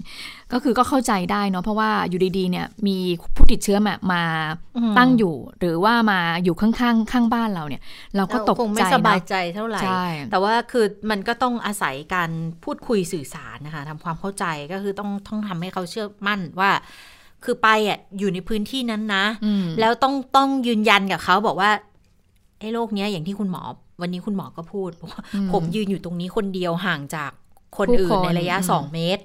[0.52, 2.96] ก็คือก็เข้าใจได้เนาะเพราะว่าอยู่ดีๆเนี่ยมี
[3.34, 4.22] ผู้ติดเชื้อมามา
[4.76, 7.82] อืมตั้งอยู่ หรือว่ามาอยู่ข้างๆข้างบ้านเราเนี่ย
[8.16, 12.30] เราก็ตกคงใจไม่สบายเนาะใจเท่าไหร่ใช่แต่ว่าคือมันก็ต้องอาศัยการ
[12.64, 16.70] พูดคุยสื่อสารนะคะทำความเข้าใจก็คือต้องต้องทำให้เขาเชื่อมั่นว่า
[17.44, 21.70] คือไปอะอยู่ในพื้นที่นั้นนะอืมแล้วต้องต้องยืนยันกับเขาบอกว่า
[22.60, 23.62] ไอ้โรคเนี้ยอย่างที่คุณหมอ
[24.00, 27.30] วันนี้คุณหมอก็พูดบอกว่าอืมผมยืนอยู่ตรงนี้คนเดียวห่างจาก
[27.76, 29.22] คนผู้อื่นคนในระยะอืมสองเมตร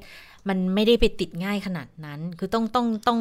[0.48, 3.20] มันไม่ได้ไปติดง่ายขนาดนั้น คือต้องต้องต้อง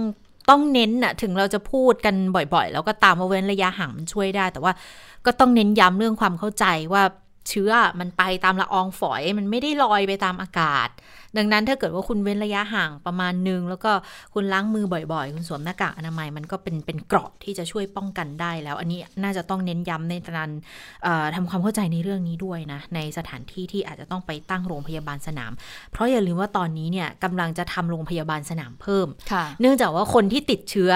[0.51, 2.15] ต้องเน้นน่ะถึงเราจะพูดกัน
[2.55, 4.73] บ่อยๆ แล้วก็ตามว่าเว้นระยะห่างมันช่วยได้ แต่ว่า
[5.27, 7.03] ก็ต้องเน้นย้ำเรื่องความเข้าใจว่า
[7.49, 10.89] เชื้อมันไปตามละอองฝอยมันไม่ได้ลอยไปตามอากาศ
[11.39, 13.93] ดังนั้นถ้าเกิดว่าคุณเว้นระยะห่างประมาณนึง แล้วก็
[14.35, 20.51] คุณล้างมือบ่อยๆ คุณสวมหน้ากากอนามัยมันก็เป็นเป็นเกราะที่จะช่วยป้องกันได้แล้ว อันนี้น่าจะต้องเน้นย้ำในการ
[21.03, 25.53] เอ่อทำความเข้าใจในเรื่องนี้ด้วยนะ ในสถานที่ที่อาจจะต้องไปตั้งโรงพยาบาลสนาม
[25.91, 30.93] เพราะอย่าลืมว่าตอนนี้เนี่ยกำลังจะทำโรงพยาบาลสนามเพิ่มค่ะเนื่องจากว่าคนที่ติดเชื้อ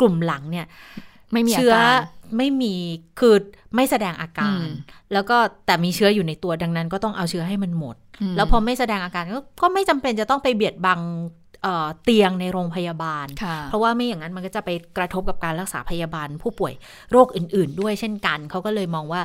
[0.00, 0.66] กลุ่มหลังเนี่ย
[1.32, 2.74] ไม่มีอาเชื้อการ ไม่มี
[3.20, 3.34] คือ
[3.74, 4.72] ไม่แสดงอาการอืม
[5.12, 7.96] แล้วก็แต่มีเชื้ออยู่ในตัวดังนั้น ก็ต้องเอาเชื้อให้มันหมด
[8.32, 11.00] มแล้วพอไม่แสดงอาการก็ก็ไม่จำเป็นจะต้องไปเบียดบัง
[11.62, 16.74] เอ่อเตียงในโรงพยาบาลค่ะเพราะว่าไม่อย่างนั้นมันก็จะไปกระทบกับการรักษาพยาบาล ผู้ป่วย
[17.10, 19.22] โรคอื่น ๆ ด้วยเช่นกัน เขาก็เลยมองว่า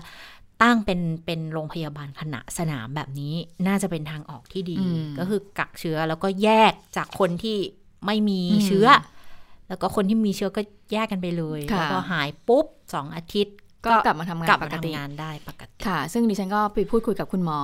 [0.63, 3.33] ตั้งเป็นเป็นโรงพยาบาลขณะสนามแบบนี้
[3.67, 7.57] น่าจะเป็นทางออกที่ดีอืมก็คือกักเชื้อแล้วก็แยกจากคนที่
[8.05, 8.87] ไม่มีอืมเชื้อ
[9.67, 17.59] แล้วก็คนที่มีเชื้อก็แยกกันไปเลยค่ะแล้วก็หายปุ๊บสองอาทิตย์ ก็กลับมาทำงานกลับปมากติทำงานได้ปกติค่ะ ซึ่งดิฉันก็ไปพูดคุยกับคุณหมอ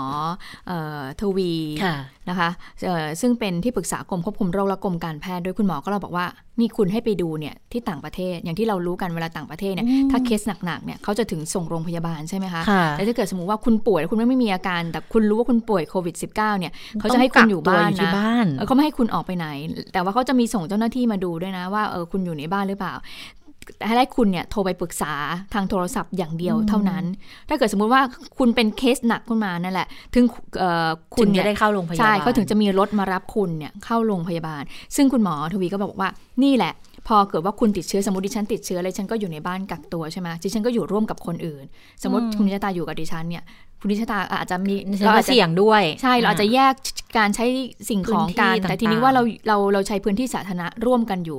[0.68, 1.54] เอ่อทวี
[1.84, 1.96] ค่ะ
[2.30, 2.50] นะคะ
[2.86, 6.26] เอ่อซึ่งเป็นที่ปรึกษากรมควบคุมโรคและกรมการแพทย์ด้วยคุณหมอก็เราบอกว่า
[6.60, 19.48] นี่คุณให้ไปดูเนี่ยที่ต่างประเทศอย่างที่เรารู้กันเวลาต่างประเทศเนี่ยอืมถ้าเคสหนักๆเนี่ยเขาจะถึงส่งโรงพยาบาลใช่ไหมคะค่ะแต่ถ้าเกิดสมมติว่าคุณป่วยแล้วคุณไม่มีอาการ แต่คุณรู้ว่าคุณป่วยโควิด -19 เนี่ยเขาจะให้คุณอยู่บ้านต้องกักตัวอยู่ที่นะบ้านเออเขาไม่ให้คุณออกไปไหน
[19.94, 22.94] แต่ว่าเขาจะมีส่งเจ้าหน้าที่มาดูด้วยนะว่าเออคุณอยู่ในบ้านหรือเปล่า
[23.88, 25.14] ให้ได้คุณเนี่ยโทรไปปรึกษา
[25.54, 27.04] ทางโทรศัพท์อย่างเดียวเท่านั้น
[27.50, 28.02] ถ้าเกิดสมมุติว่า
[28.38, 30.26] คุณเป็นเคสหนักขึ้นมานั่นแหละ ถึง
[30.58, 34.64] เอ่อคุถึณงเนี่จะยได้เข้าโรงพยาบาล ใช่เขาถึงจะมีรถมารับคุณเนี่ยเข้าโรงพยาบาล
[34.96, 36.10] ซึ่งคุณหมอทวีก็บอกว่า
[36.44, 36.74] นี่แหละ
[37.08, 41.64] พอเกิดว่าคุณติดเชื้อสมมติดิฉันติดเชื้อเลยฉันก็อยู่ในบ้านกักตัวใช่ไหมดิฉันก็อยู่ร่วมกับคนอื่น
[42.04, 43.44] สมมติอืมคุณนิชตาอยู่กับดิฉันเนี่ย
[43.80, 46.74] คุณนิชตาอาจจะมีฉันก็อาจจะเสี่ยงด้วย ใช่เราอาจจะแยก
[47.18, 47.46] การใช้
[47.90, 51.38] สิ่งของกันพื้นที่แต่ทีนี้ต่างๆว่าเราเราเราใช้พื้นที่สาธารณะร่วมกันอยู่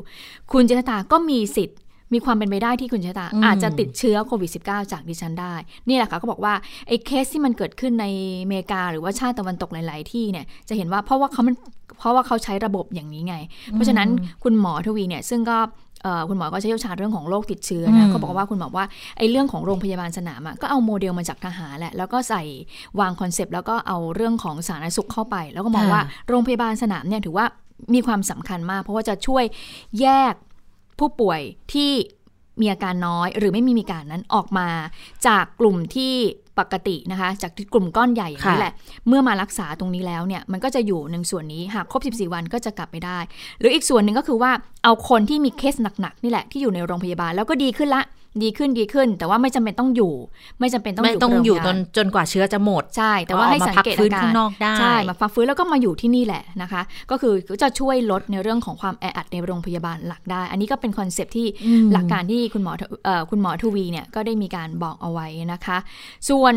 [0.53, 1.79] คุณเจษตาก็มีสิทธิ์
[2.13, 5.55] มีความเป็นไปได้ที่คุณเจษตาอืมอาจจะติดเชื้อโควิด -19 จากดิฉันได้
[5.89, 6.55] นี่แหละค่ะก็บอกว่า
[6.89, 8.07] ไอ้เคสที่มันเกิดขึ้นใน
[8.43, 11.57] อเมริกา หรือว่าชาติตะวันตกหลาย ๆ ที่เนี่ยจะเห็นว่าเพราะว่าเขามัน
[11.99, 13.37] เพราะว่าเขาใช้ระบบอย่างนี้ไง
[13.73, 14.09] เพราะฉะนั้น
[14.43, 15.59] คุณหมอทวีเนี่ยซึ่งก็
[16.03, 18.87] เอ่อคุณหมอก็เชี่ยวชาญเรื่องของโรคติดเชื้ออืนะมเขาบอกว่าคุณหมอว่า
[19.19, 22.43] ไอ้เรื่องของโรงพยาบาลสนามอะก็เอาโมเดลมาจากทหารแหละแล้วก็ใส่
[23.01, 27.47] วาง concept แล้วก็เอาเรื่องของสาธารณสุขเข้าไป แล้วก็มองว่าโรงพยาบาลสนามเนี่ยถือว่า
[27.95, 29.45] มีความสำคัญมาก เพราะว่าจะช่วย
[30.01, 30.35] แยก
[31.03, 31.41] ผู้ป่วย
[31.73, 31.93] ที่
[32.61, 34.69] มีอาการน้อย หรือไม่มีมีอาการนั้นออกมา
[35.27, 36.15] จากกลุ่มที่
[36.59, 38.75] ปกตินะคะ จากกลุ่มก้อนใหญ่อย่างนี้ค่ะแหละ
[39.09, 43.19] เมื่อมารักษาตรงนี้แล้วเนี่ยมันก็จะอยู่ในส่วนนี้หากครบ 14 วันก็จะกลับไปได้
[43.59, 44.53] หรืออีกส่วนหนึ่งก็คือว่า
[44.85, 48.03] เอาคนที่มีเคสหนักๆนี่แหละที่อยู่ในโรงพยาบาลแล้วก็ดีขึ้นละ
[48.43, 50.13] ดีขึ้นดีขึ้น แต่ว่าไม่จำเป็นต้องอยู่
[50.61, 62.73] ไม่จำเป็นต้องไม่อยู่ต้องอยู่โรงพจยาบาลนจนกว่าเชื้อจะหมดใช่ แต่ว่าให้สังเกตออกมาพักฟื้อานการข้างนอกได้ใช่มาพักฟื้นแล้วก็มาอยู่ที่นี่แหละนะคะ ก็คือจะช่วยลดในเรื่องของความแออัดในโรงพยาบาลหลักได้ อันนี้ก็เป็นคอนเซปต์ที่อืมหลักการที่คุณหมอ
[63.05, 65.79] เอ่อคุณหมอทวีเนี่ยก็ได้มีการบอกเอาไว้นะคะ
[66.29, 66.55] ส่วน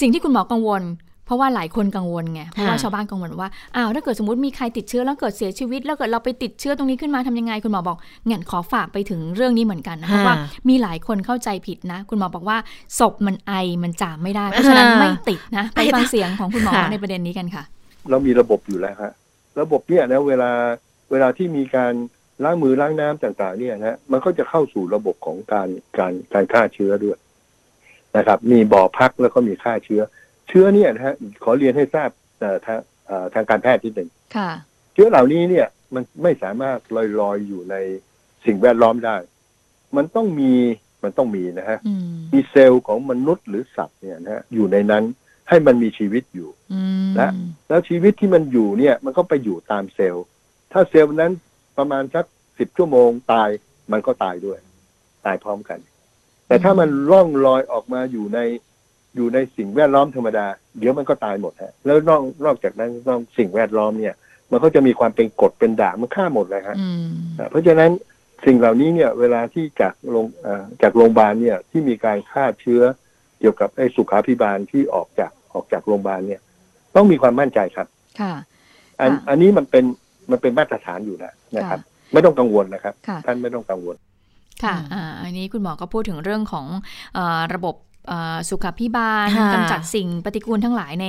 [0.00, 0.82] สิ่งที่คุณหมอกังวล
[1.28, 10.34] เพราะว่าหลายคนกังวลไง เพราะว่าชาวบ้านกังวลว่า อ้าวถ้าเกิดสมมติมีใครติดเชื้อแล้วเกิดเสียชีวิต แล้วเกิดเราไปติดเชื้อตรงนี้ขึ้นมาทำยังไง คุณหมอบอกงั้นขอฝากไปถึงเรื่องนี้เหมือนกันนะเพราะว่า
[10.68, 12.56] มีหลายคนเข้าใจผิดนะ คุณหมอบอกว่า
[12.98, 17.62] ศพมันไอมันจามไม่ได้ เพราะฉะนั้นไม่ติดนะ ไปฟังเสียงของคุณหมอในประเด็นนี้กันค่ะ
[18.10, 19.12] เรามีระบบอยู่แล้วฮะ
[19.60, 20.50] ระบบเนี่ยนะเวลา
[21.10, 21.92] เวลาที่มีการ
[22.44, 27.18] ล้างมือล้างน้ำต่าง ๆ เนี่ยนะมันก็จะเข้าสู่ระบบของการการการฆ่าเชื้อด้วย
[28.16, 30.02] นะครับ มีบ่อพักแล้วก็มีฆ่าเชื้อ
[30.48, 34.50] เชื้อเนี่ยนะฮะขอเรียนให้ทราบเอ่อทางเอ่อทางการแพทย์นิดหนึ่งค่ะ
[34.94, 37.76] เชื้อเหล่านี้เนี่ยมันไม่สามารถลอยลอยๆอยู่ใน
[38.46, 39.16] สิ่งแวดล้อมได้
[39.96, 40.52] มันต้องมี
[41.02, 45.04] มันต้องมีนะฮะอืมมีเซลล์ของมนุษย์หรือสัตว์เนี่ยนะฮะอยู่ในนั้น
[45.48, 47.28] ให้มันมีชีวิตอยู่อืมและ
[47.68, 50.24] แล้วชีวิตที่มันอยู่เนี่ย มันก็ไปอยู่ตามเซลล์
[50.72, 51.32] ถ้าเซลล์นั้น
[51.78, 52.24] ประมาณสัก
[52.58, 53.48] สิบชั่วโมงตาย
[53.92, 54.58] มันก็ตายด้วย
[55.26, 55.78] ตายพร้อมกัน
[56.46, 58.38] แต่ถ้ามันล่องลอยออกมาอยู่ใน
[59.16, 60.46] อยู่ในสิ่งแวดล้อมธรรมดา
[60.78, 64.14] เดี๋ยวมันก็ตายหมดฮะแล้วนอกนอกจากนั้นนอกสิ่งแวดล้อมเนี่ย
[64.50, 67.90] มันก็จะมีความเป็นกรดเป็นด่างมันฆ่าหมดเลยฮะอืมอ่าเพราะฉะนั้น
[68.46, 72.82] สิ่งเหล่านี้เนี่ย เวลาที่จากโรงเอ่อจากโรงพยาบาลเนี่ยที่มีการฆ่าเชื้อ
[73.40, 76.40] เกี่ยวกับไอ้สุขาภิบาลที่ออกจากออกจากโรงพยาบาลเนี่ย
[76.96, 77.86] ต้องมีความมั่นใจครับ
[78.20, 78.32] ค่ะ
[79.00, 79.84] อันค่ะอันนี้มันเป็น
[80.30, 81.80] มันเป็นมาตรฐานอยู่แล้วนะครับ
[82.12, 83.96] ไม่ต้องกังวลนะครับค่ะท่านไม่ต้องกังวล
[84.64, 86.66] ค่ะอืมอ่าอันนี้คุณหมอก็พูดถึงเรื่องของ
[87.14, 87.87] เออระบบเอ่อ
[88.48, 91.06] สุขภิบาลค่ะกำจัดสิ่งปฏิกูลทั้งหลายใน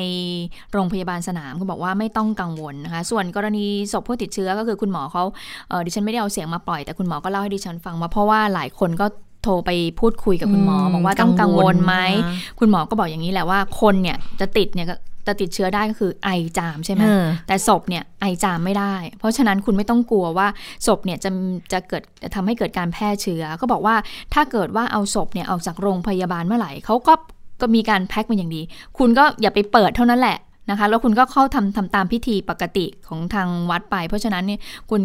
[0.73, 5.23] โรงพยาบาลสนามคุณบอกว่าไม่ต้องกังวลนะคะส่วนกรณีศพผู้ติดเชื้อก็คือคุณหมอเขา
[5.69, 9.05] เอ่อดิฉันไม่ได้เอาเสียงมาปล่อยแต่คุณหมอก็เล่าให้ดิฉันฟังมาเพราะว่าหลายคนก็
[9.43, 14.88] โทรไปพูดคุยกับคุณหมอบอกว่าต้องกังวลไหมนะคุณหมอก็บอกอย่างนี้แหละว่าคนเนี่ยจะติดเนี่ย
[15.19, 20.47] ก็จะติดเชื้อได้ก็คือไอจามใช่ไหมเออแต่ศพเนี่ยไอจามไม่ได้ เพราะฉะนั้นคุณไม่ต้องกลัวว่า
[20.88, 21.29] ศพเนี่ยจะ
[21.71, 23.95] จะเกิดจะทำให้เกิดการแพร่เชื้อ ก็บอกว่า
[24.34, 27.13] ถ้าเกิดว่าเอาศพเนี่ยออกจากโรงพยาบาลเมื่อไหร่เขาก็
[27.62, 28.62] ก็มีการแพ็คมาอย่างดี
[28.97, 30.38] คุณก็อย่าไปเปิดเท่านั้นแหละ
[30.69, 35.01] นะคะแล้วคุณก็เข้าทำทำตามพิธีปกติของทางวัดไป เพราะฉะนั้นเนี่ยคุณ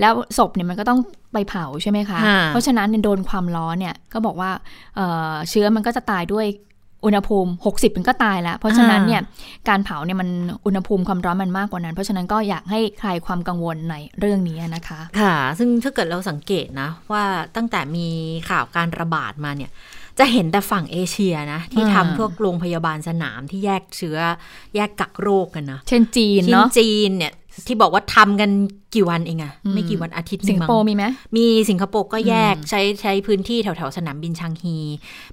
[0.00, 1.00] แล้วศพเนี่ยมันก็ต้อง
[1.32, 4.50] ไปเผาใช่ไหมคะค่ะเพราะฉะนั้นเนี่ยโดนความร้อนเนี่ยก็บอกว่า
[4.96, 6.46] เอ่อเชื้อมันก็จะตายด้วย
[7.04, 9.22] อุณหภูมิ 60มันก็ตายแล้ว เพราะฉะนั้นเนี่ย
[9.68, 10.28] การเผาเนี่ยมัน
[10.66, 17.24] อุณหภูมิความร้อนมันมากกว่านั้น เพราะฉะนั้นก็อยากให้คลายความกังวลในเรื่องนี้นะคะ ค่ะ ซึ่งถ้าเกิดเราสังเกตนะ ว่า
[17.56, 18.06] ตั้งแต่มี
[18.50, 19.70] ข่าวการระบาดมาเนี่ย
[20.18, 24.18] จะเห็นแต่ฝั่งเอเชียนะ ที่อ่าทำพวกโรงพยาบาลสนามที่แยกเชื้อ
[24.74, 27.32] แยกกักโรคกันนะ เช่นจีนที่เนาะจีนเนี่ย
[27.66, 28.50] ที่บอกว่าทำกัน
[28.94, 31.04] กี่วันเองอะอืมไม่กี่วันอาทิตย์หสินึ่งมั้งสิงคโปร์มีไหม
[31.36, 34.76] มีสิงคโปร์ก็แยกอืมใช้ใช้พื้นที่แถวแถวๆสนามบินชางงี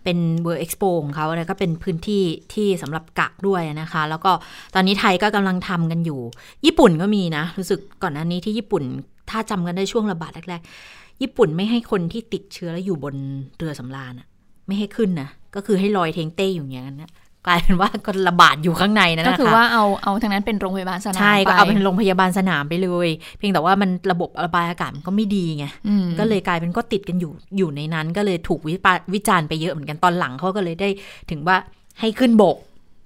[0.04, 4.32] เป็น World Expo ของเขาแล้วก็เป็นพื้นที่ที่สำหรับกักด้วยนะคะ แล้วก็
[4.76, 6.20] ตอนนี้ไทยก็กำลังทำกันอยู่
[6.66, 8.84] ญี่ปุ่นก็มีนะ รู้สึกก่อนหน้านี้ที่ญี่ปุ่น
[9.30, 13.16] ถ้าจำกันได้ช่วงระบาดแรกๆญี่ปุ่นไม่ให้คนที่ติดเชื้อแล้วอยู่บน
[13.58, 14.28] เรือสำราญอะ
[14.68, 17.12] ไม่ให้ขึ้นนะก็คือให้ลอยเทงเต้อยู่อย่างนั้นนะ
[17.48, 30.90] กลายเป็นว่าก็ระบาดอยู่ข้างในนั่นก็นะคะคือว่าเอาเอาทางนั้นเป็นโรงพยาบาลสนามใช่ก็ไปเอาเป็นโรงพยาบาลสนามไปเลย เพียงแต่ว่ามันระบบระบายอากาศมันก็ไม่ดีไงอืมก็เลยกลายเป็นก็ติดกันอยู่อยู่ในนั้น ก็เลยถูกวิปาวิจารณ์ไปเยอะเหมือนกันตอนหลังเขาก็เลยได้
[31.30, 31.58] ถึงว่า
[32.00, 32.58] ให้ขึ้นบก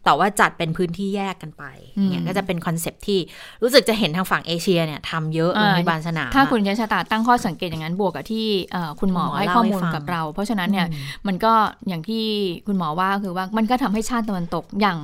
[0.05, 1.63] แต่ว่าจัดเป็นพื้นที่แยกกันไป
[2.09, 3.19] เนี่ยก็จะเป็นคอนเซปต์ที่
[3.63, 11.53] รู้สึกจะเห็นทางฝั่งเอเชียเนี่ยทำเยอะโรงพยาบาลสนาม ถ้าอะคุณยชะตาตั้งข้อสังเกตอย่างนั้นบวกกับที่เอ่อคุณหมอคุณหมอให้เล่าข้อให้มูลฟังกับเรา เพราะฉะนั้นเนี่ยอืมมันก็
[11.87, 12.23] อย่างที่
[12.67, 14.99] คุณหมอว่าคือว่ามันก็ทำให้ชาติตะวันตกอย่าง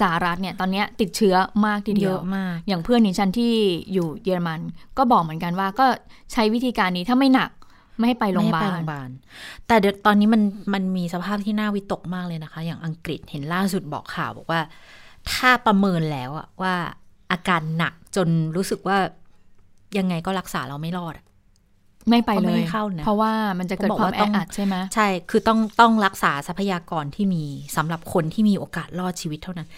[0.00, 1.34] สหรัฐเนี่ยตอนเนี้ยติดเชื้อ
[1.66, 3.52] มากทีเดีเยยวอะมาก อย่างเพื่อนดิฉันที่
[3.92, 4.60] อยู่เยอรมัน
[4.98, 5.86] ก็บอกเหมือนกันว่าก็
[6.32, 7.50] ใช้วิธีการนี้ถ้าไม่หนัก
[7.98, 9.08] ไม่ให้ไปโรงพยาบาไม่ให้ลไปโรงพยาบาล
[9.66, 10.42] แต่เดี๋ยวตอนนี้มัน
[10.74, 14.60] มันมีสภาพที่น่าวิตกมากเลยนะคะ อย่างอังกฤษเห็นล่าสุดบอกข่าวบอกว่า
[15.32, 16.74] ถ้าประเมินแล้วอะว่า
[17.32, 18.98] อาการหนักจนรู้สึกว่า
[19.98, 21.24] ยังไงก็รักษาเราไม่รอดอะ
[22.08, 27.44] ไม่ไปก็เลไม่ยให้เข้านะเพราะว่ามันจะเกิดเขาบอกความว่าแอต้องอัดใช่ไหมใช่ คือต้องต้องรักษาทรัพยากรที่มี
[27.76, 29.68] สำหรับคนที่มีโอกาสรอดชีวิตเท่านั้น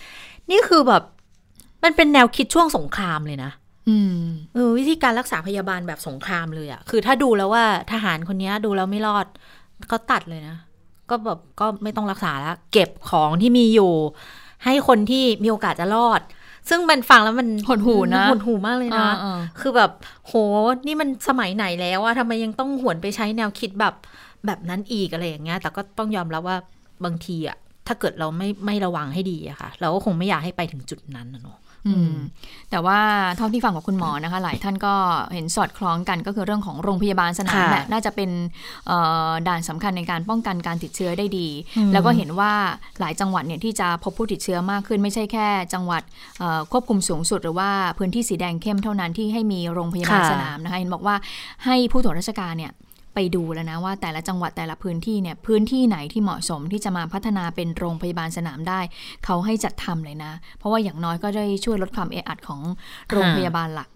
[0.50, 1.02] นี่คือแบบ
[1.84, 3.59] มันเป็นแนวคิดช่วงสงครามเลยนะอืม
[4.54, 9.26] เออวิธีการรักษาพยาบาลแบบสงครามเลยอะ่ะคือถ้าดูแล้วว่าทหารคนนี้ดูแล้วไม่รอด
[9.90, 10.56] ก็ตัดเลยนะ
[11.10, 13.92] ก็แบบก็ไม่ต้องรักษาแล้ว เก็บของที่มีอยู่
[14.64, 16.20] ให้คนที่มีโอกาสจะรอด
[16.68, 19.90] ซึ่งมันฟังแล้วมันหดหู่นะหดหูมากเลยนะอ่าคือแบบ
[20.26, 20.32] โห
[20.86, 23.94] นี่มันสมัยไหนแล้วอะทำไมยังต้องหวนไปใช้แนวคิดแบบ
[24.46, 26.56] แบบนั้นอีกอะไรอย่างเงี้ย แต่ก็ต้องยอมรับว่า
[27.04, 32.14] บางทีอะถ้าเกิดเราไม่ไม่ระวังให้ดีอะค่ะ เราก็คงไม่อยากให้ไปถึงจุดนั้นนะเนาะ อืม
[32.70, 32.98] แต่ว่า
[33.36, 34.94] เท่าที่ฟังกับคุณหมอนะคะ หลายท่านก็
[35.34, 38.30] เห็นสอดคล้องกันก็คือเรื่องของโรงพยาบาลสนามค่ะแหละน่าจะเป็น
[38.86, 42.52] เอ่อด่านสำคัญในการป้องกันการติดเชื้อได้ดีอืมแล้วก็เห็นว่า
[43.00, 46.02] หลายจังหวัดเนี่ยที่จะพบผู้ติดเชื้อมากขึ้น ไม่ใช่แค่ จังหวัด
[46.38, 51.16] เอ่อควบคุมสูงสุด หรือว่าพื้นที่สีแดงเข้มเท่านั้นที่ให้มีโรงพยาบาลค่ะสนามนะคะเห็นบอกว่า
[51.64, 52.72] ให้ผู้ตรวจราชการเนี่ย
[53.14, 58.80] ไปดูแล้วนะว่าแต่ละจังหวัดแต่ละพื้นที่เนี่ยพื้นที่ไหนที่เหมาะสมที่จะมาพัฒนาเป็นโรงพยาบาลสนามได้
[59.24, 62.60] เขาให้จัดทำเลยนะ เพราะว่าอย่างน้อยก็ได้ช่วยลดความเอะอัดของ
[63.10, 63.88] โรงพยาบาลหลัก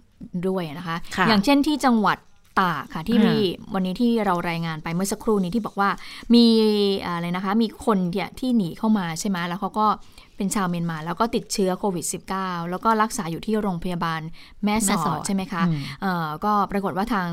[0.48, 2.18] ด้วยนะคะค่ะอย่างเช่นที่จังหวัด
[2.61, 3.37] ตากค่ะที่ค่ะมี
[3.74, 5.90] วันนี้ที่เรารายงานไปเมื่อสักครู่นี้ที่บอกว่า
[6.35, 6.46] มี
[7.07, 9.87] อะไรนะคะ มีคนเนี่ยที่หนีเข้ามาใช่ไหมแล้วเขาก็
[10.37, 12.05] เป็นชาวเมียนมาแล้วก็ติดเชื้อโควิด
[12.37, 14.20] -19 แล้วก็รักษาอยู่ที่โรงพยาบาล
[14.64, 17.29] แม่สแม่อสอดดใช่ไหมคะอืมเอ่อก็ปรากฏว่าทาง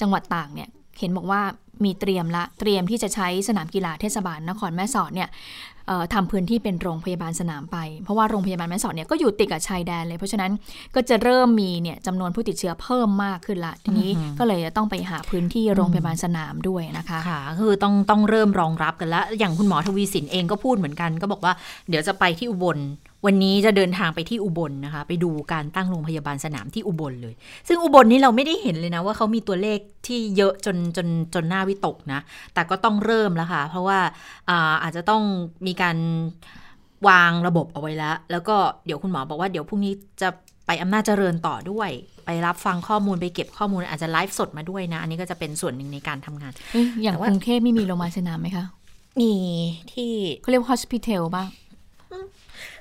[0.00, 1.40] จังหวัดตากเนี่ย เห็นบอกว่า
[1.84, 5.28] มีเตรียมละเตรียมที่จะใช้สนามกีฬาเทศบาลนครแม่สอดเนี่ย
[5.86, 10.52] เอ่อทำพื้นที่เป็นโรงพยาบาลสนามไป เพราะว่าโรงพยาบาลแม่สอดเนี่ยก็อยู่ติดกับชายแดนเลย เพราะฉะนั้น
[10.94, 21.52] ก็จะเริ่มมีเนี่ยจำนวนผู้ติดเชื้อเพิ่มมากขึ้นละ ทีนี้ก็เลยจะต้องไปหาพื้นที่โรงพยาบาลสนามด้วยนะคะค่ะคือต้องต้องเริ่มรองรับกันแล้วอย่างคุณหมอทวีสินเองก็พูดเหมือนกัน ก็บอกว่า
[21.88, 22.78] เดี๋ยวจะไปที่อุบล
[23.26, 27.34] วันนี้จะเดินทางไปที่อุบลนะคะ ไปดูการตั้งโรงพยาบาลสนามที่อุบลเลย
[27.68, 32.20] ซึ่งอุบลนี้เราไม่ได้เห็นเลยนะว่าเขามีตัวเลขที่เยอะจนจนจนหน้าวิตกนะ
[32.54, 33.98] แต่ก็ต้องเริ่มแล้วค่ะ เพราะว่า
[34.50, 35.22] อาอาจจะต้อง
[35.66, 35.96] มีการ
[37.08, 38.56] วางระบบเอาไว้แล้ว แล้วก็
[38.86, 40.28] เดี๋ยวคุณหมอบอกว่าเดี๋ยวพรุ่งนี้จะ
[40.66, 41.90] ไปอำนาจเจริญต่อด้วย
[42.24, 48.64] ไปรับฟังข้อมูลไปเก็บข้อมูลอาจจะไลฟ์สดมาด้วยนะ อันนี้ก็จะเป็นส่วนหนึ่งในการทำงานเอ๊ะอย่างแต่ว่ากรุงเทพไม่มีโรงพยาบาลสนามไหมคะ
[49.20, 49.32] มี
[49.92, 51.44] ที่เขาเรียกว่า hospital ป่ะ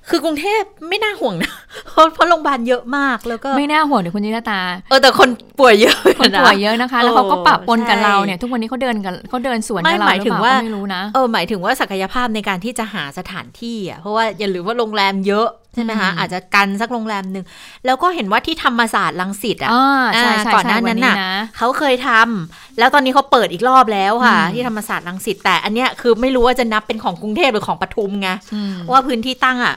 [0.10, 1.52] คือกรุงเทพไม่น่าห่วงนะ
[1.92, 17.46] เพราะเพราะโรงพยาบาลเยอะมากแล้วก็ไม่น่าห่วงเดี๋ยวคุณยิตา เออแต่คนป่วยเยอะคนป่วยเยอะนะคะ แล้วเขาก็ปะปนกับใช่เราเนี่ย ทุกวันนี้เขาเดินกันเขาเดินสวนไม่กับเราหมายหรือถึงเปล่าว่าก็ไม่รู้นะเออหมายถึงว่าศักยภาพในการที่จะหาสถานที่อะเพราะว่าอย่าลืมว่าโรงแรมเยอะ ใช่ไหมคะอืมอาจจะกันสักโรงแรมหนึ่ง
[17.86, 29.76] แล้วก็เห็นว่าที่ธรรมศาสตร์ลังสิตอะอ่าใช่ใช่ก่อนหใช่น้าวันั้นนี้น่ะนะเขาเคยทำแล้วตอนนี้เขาเปิดอีกรอบแล้วค่ะอืมที่ธรรมศาสตร์ลังสิตแต่อันเนี้ยคือไม่รู้ว่าจะนับเป็นของกรุงเทพหรือของปทุมไงอืมว่าพื้นที่ตั้งอะ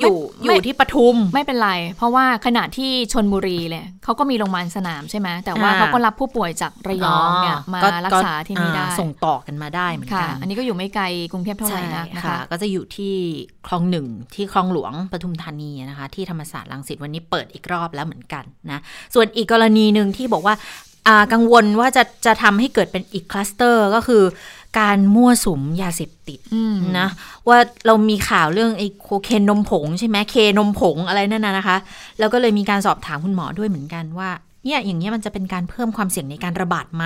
[0.00, 13.14] อยู่ไม่อยู่ที่ปทุมไม่เป็นไร เพราะว่าขณะที่ชนบุรีเลยเขาก็มีโรงพยาบาลสนามใช่ไหมแต่ว่าอ่าเขาก็รับผู้ป่วยจากระยองเนี่ยมาก็รักษาที่นี่ได้อ่าส่งต่อกันมาได้เหมือนค่ะกันอันนี้ก็อยู่ไม่ไกลกรุงเทพเท่าไหร่นักนะใช่คะก็จะอยู่ที่
[13.66, 18.80] คลองหนึ่งที่คลองหลวงปทุมธานีนะคะ ที่ธรรมศาสตร์ลังสิตวันนี้เปิดอีกรอบแล้วเหมือนกันนะ
[19.14, 20.56] ส่วนอีกกรณีหนึ่งที่บอกว่า
[21.08, 24.22] อ่ากังวลว่าจะจะทำให้เกิดเป็นอีกคลัสเตอร์ก็คือ
[24.78, 27.08] การมั่วสุมยาเสพติดอืมนะ
[27.48, 31.76] ว่าเรามีข่าวเรื่องไอ้โคเคนนมผงใช่ไหมเคนมผงอะไรนั่นนะนะคะ
[32.18, 34.30] แล้วก็เลยมีการสอบถามคุณหมอด้วยเหมือนกันว่า
[34.64, 37.04] เนี่ยอย่างเงี้ยมันจะเป็นการเพิ่มความเสี่ยงในการระบาดไหม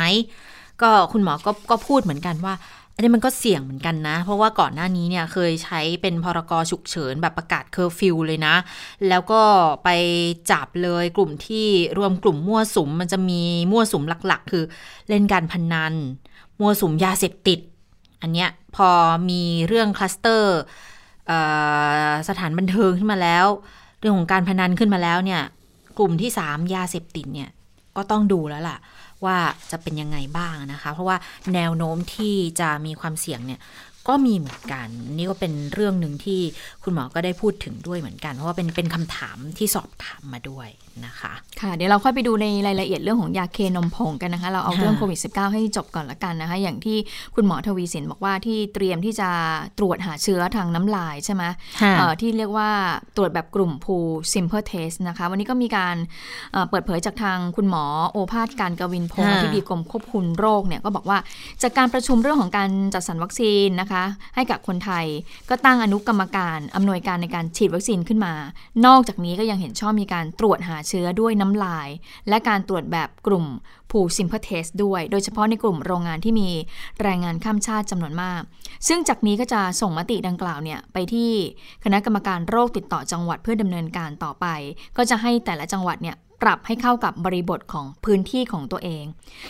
[0.83, 2.55] ก็คุณหมอก็ก็พูดเหมือนกันว่า
[2.95, 8.55] อันนี้มันก็เสี่ยงเหมือนกันนะ เพราะว่าก่อนหน้านี้เนี่ยเคยใช้เป็นพรกฉุกเฉินแบบประกาศเคอร์ฟิวเลยนะ
[9.09, 9.43] แล้วก็
[9.85, 9.89] ไป
[10.51, 11.67] จับเลยกลุ่มที่
[11.99, 14.65] รวมกลุ่มมั่วสุม มันจะมีมั่วสุมหลักๆ คือ
[15.09, 15.95] เล่นการพนนัน
[16.61, 17.61] มัวสุมยาเสพติด
[18.23, 18.89] อันเนี้ยพอ
[19.31, 20.59] มีเรื่องคลัสเตอร์
[21.31, 21.33] อ
[22.29, 23.47] สถานบันเทิงขึ้นมาแล้ว
[24.01, 25.43] เรื่องของการพนันขึ้นมาแล้วเนี่ย
[25.99, 27.51] กลุ่มที่สามยาเสพติดเนี่ย
[27.97, 28.79] ก็ต้องดูแล้วล่ะ
[29.25, 29.37] ว่า
[29.71, 31.17] จะเป็นยังไงบ้างนะคะ เพราะว่า
[31.55, 33.61] แนวโน้มที่จะมีความเสี่ยงเนี่ย
[34.09, 36.41] ก็มีเหมือนกัน นี่ก็เป็นเรื่องหนึ่งที่
[36.83, 40.69] คุณหมอก็ได้พูดถึงด้วยเหมือนกัน เพราะว่าเป็นเป็นคำถามที่สอบถามมาด้วย
[41.07, 46.97] นะคะ ค่ะเดี๋ยวเราค่อยไปดูในรายละเอียดเรื่องของยาเคนมผงกันนะคะ เราเอาค่ะเรื่องโควิด -19 ให้จบก่อนละกันนะคะ อย่างที่
[47.35, 49.31] คุณหมอทวีสินบอกว่าที่เตรียมที่จะ
[49.79, 51.45] ตรวจหาเชื้อทางน้ำลายใช่ไหม
[51.99, 52.71] เอ่อที่เรียกว่า
[53.17, 55.97] ตรวจแบบกลุ่ม pool simple test นะคะ วันนี้ก็มีการ
[56.53, 61.19] เอ่อเปิดเผยจากทางคุณหมอโอภาสการกวินพงศ์ค่ะที่ดีกรมควบคุมโรคเนี่ยก็บอกว่า
[61.63, 64.03] จากการประชุมเรื่องของการจัดสรรวัคซีนนะคะ
[64.35, 65.07] ให้กับคนไทย
[65.49, 68.35] ก็ตั้งอนุกรรมการอำนวยการในการฉีดวัคซีนขึ้นมา
[68.87, 71.89] นอกจากนี้ก็ยังเห็นชอบมีการตรวจหาเชื้อด้วยน้ำลาย
[72.29, 73.47] และการตรวจแบบกลุ่ม
[73.91, 76.49] pool sample test ด้วย โดยเฉพาะในกลุ่มโรงงานที่มี
[77.03, 78.43] แรงงานข้ามชาติจำนวนมาก
[78.89, 81.31] ซึ่งจากนี้ก็จะส่งมติดังกล่าวเนี่ยไปที่
[81.85, 84.47] คณะกรรมการโรคติดต่อจังหวัดเพื่อดำเนินการต่อไป
[84.97, 89.05] ก็จะให้แต่ละจังหวัดเนี่ย ปรับให้เข้ากับบริบทของพื้นที่ของตัวเอง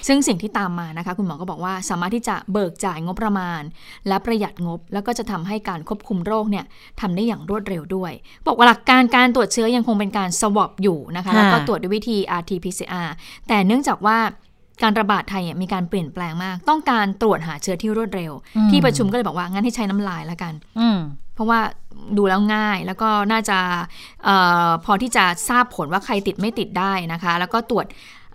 [0.07, 3.62] ซึ่งสิ่งที่ตามมานะคะ คุณหมอก็บอกว่าสามารถที่จะเบิกจ่ายงบประมาณ
[4.09, 6.64] และประหยัดงบ แล้วก็จะทำให้การควบคุมโรคเนี่ย
[7.00, 8.12] ทำได้อย่างรวดเร็วด้วย
[8.46, 13.09] บอกว่าหลักการการตรวจเชื้อยังคงเป็นการสวอปอยู่นะคะแล้วก็ตรวจด้วยวิธี RT-PCR
[13.48, 14.18] แต่เนื่องจากว่า
[14.82, 18.32] การระบาดไทยมีการเปลี่ยนแปลงมาก ต้องการตรวจหาเชื้อที่รวดเร็ว
[18.70, 20.98] ที่ประชุมก็เลยบอกว่างั้นให้ใช้น้ำลายแล้วกันอืม
[21.34, 21.60] เพราะว่า
[22.16, 23.58] ดูแล้วง่ายแล้วก็น่าจะ
[24.24, 24.30] เอ
[24.68, 27.86] อพอที่จะทราบผลว่าใครติดไม่ติดได้นะคะ แล้วก็ตรวจ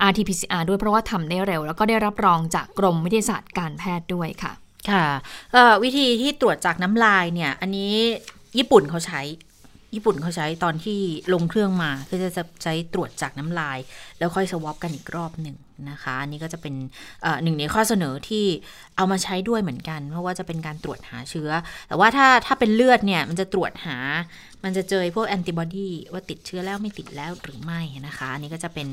[0.09, 4.51] RT-PCR ด้วยเพราะว่าทำได้เร็ว แล้วก็ได้รับรองจากกรมวิทยาศาสตร์การแพทย์ด้วยค่ะ
[4.91, 5.05] ค่ะ
[5.53, 7.93] เอ่อวิธีที่ตรวจจากน้ำลายเนี่ย อันนี้
[8.57, 9.21] ญี่ปุ่นเขาใช้
[9.93, 10.99] ญี่ปุ่นเขาใช้ตอนที่
[11.33, 12.29] ลงเครื่องมา คือจะ
[12.63, 13.77] ใช้ตรวจจากน้ำลาย
[14.17, 15.55] แล้วค่อยสวอปกันอีกรอบหนึ่ง
[15.89, 16.73] นะคะอันนี้ก็จะเป็น
[17.43, 18.45] หนึ่งในข้อเสนอที่
[18.97, 21.49] เอามาใช้ด้วยเหมือนกัน เพราะว่าจะเป็นการตรวจหาเชื้อ
[21.87, 23.97] แต่ว่าถ้าถ้าเป็นเลือดเนี่ยมันจะตรวจหา
[24.63, 28.87] มันจะเจอพวกแอนติบอดีว่าติดเชื้อแล้วไม่ติดแล้วหรือไม่นะคะอันนี้ก็จะเป็น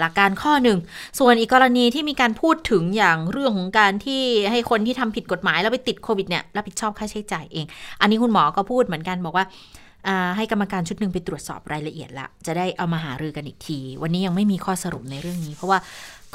[0.00, 0.78] หลักการข้อหนึ่ง
[1.18, 7.66] ส่วนอีกกรณีที่มีการพูดถึงอย่างเรื่องของการที่ให้คนที่ทำผิดกฎหมายแล้วไปติดโควิดเนี่ยรับผิดชอบค่าใช้จ่ายเอง
[8.00, 9.46] อันนี้คุณหมอก็พูดเหมือนกันบอกว่า
[10.36, 15.78] ให้กรรมการชุดหนึ่งไปตรวจสอบรายละเอียดละ จะได้เอามาหารือกันอีกที วันนี้ยังไม่มีข้อสรุปในเรื่องนี้ เพราะว่า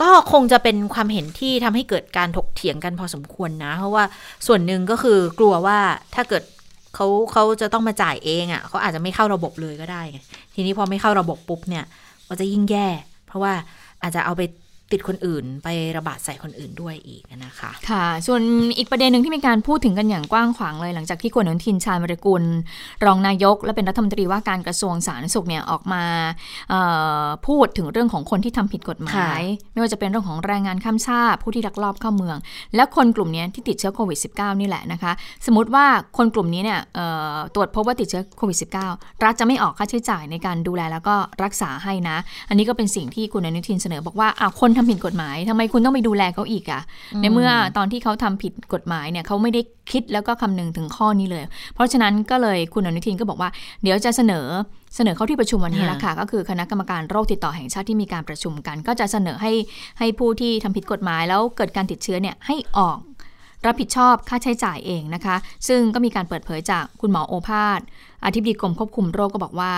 [0.01, 4.03] ก็คงจะเป็นความเห็นที่ทำให้เกิดการถกเถียงกันพอสมควรนะ เพราะว่า
[4.47, 5.77] ส่วนหนึ่งก็คือกลัวว่า
[6.15, 6.43] ถ้าเกิด
[6.95, 10.01] เขาเขาจะต้องมาจ่ายเองอะ่ะเขาอาจจะไม่เข้าระบบเลยก็ได้
[10.53, 11.85] ทีนี้พอไม่เข้าระบบปุ๊บเนี่ย
[12.27, 12.87] ก็จะยิ่งแย่
[13.27, 13.53] เพราะว่า
[14.03, 14.41] อาจจะเอาไป
[14.91, 15.67] ติดคนอื่น ไป
[15.97, 18.41] ระบาดใส่คนอื่นด้วยอีกนะคะค่ะ ส่วน
[18.77, 22.43] อีกประเด็นหนึ่งที่มีการพูดถึงกันอย่างกว้างขวางเลย หลังจากที่คุณอนุทินชาญวรกุล
[23.05, 26.03] รองนายก และเป็นรัฐมนตรีว่าการกระทรวงสาธารณสุขเนี่ยออกมา
[26.69, 26.81] เอ่
[27.23, 32.37] อพูดถึงเรื่องของคนที่ทำผิดกฎหมายค่ะไม่ว่าจะเป็นเรื่องของแรงงานข้ามชาติผู้ที่ลักลอบเข้าเมือง
[32.75, 35.11] และคนกลุ่มเนี้ยที่ติดเชื้อโควิด -19 นี่แหละนะคะ
[35.45, 35.85] สมมติว่า
[36.17, 38.57] คนกลุ่มนี้เนี่ยเอ่อตรวจพบว่าติดเชื้อโควิด
[38.91, 42.17] -19 รัฐจะไม่ออกค่าใช้จ่ายในการดูแลแล้วก็รักษาให้นะ
[42.49, 46.81] อันนี้ก็เป็นสิ่งที่คุณอนุทินเสนอบอกว่าอ้าวคนทำผิดกฎหมายทำไมคุณต้องไปดูแลเขาอีกอะ
[47.21, 51.43] ในเมื่อตอนที่เขาทำผิดกฎหมายเนี่ยเขาไม่ได้คิดแล้วก็คำนึงถึงข้อนี้เลย
[51.75, 53.49] เพราะฉะนั้นก็เลยคุณอนุทินก็บอกว่า
[53.83, 54.47] เดี๋ยวจะเสนอ
[54.95, 59.53] เสนอเข้าที่ประชุมวันนี้แล้วค่ะ ก็คือคณะกรรมการโรคติดต่อแห่งชาติที่มีการประชุมกัน ก็จะเสนอให้
[59.99, 62.99] ให้ผู้ที่ทำผิดกฎหมาย แล้วเกิดการติดเชื้อเนี่ยให้ออก
[63.65, 65.35] รับผิดชอบค่าใช้จ่ายเองนะคะ
[65.67, 67.79] ซึ่งก็มีการเปิดเผยจากคุณหมอโอภาส
[68.25, 69.73] อธิบดีกรมควบคุมโรคก็บอกว่า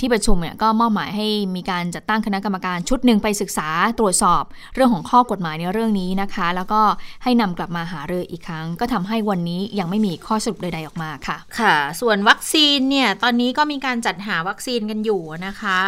[0.00, 3.68] ที่ประชุมเนี่ยก็มอบหมายให้มีการจัดตั้งคณะกรรมการชุดหนึ่งไปศึกษา
[3.98, 4.42] ตรวจสอบ
[4.74, 6.80] เรื่องของข้อกฎหมายในเรื่องนี้นะคะ แล้วก็
[7.22, 15.80] ให้นำกลับมาหารืออีกครั้ง ก็ทำให้วันนี้ยังไม่มีข้อสรุปใดๆออกมาค่ะ ค่ะ ส่วนวัคซีนเนี่ยตอนนี้ก็มีการจัดหาวัคซีนกันอยู่นะคะ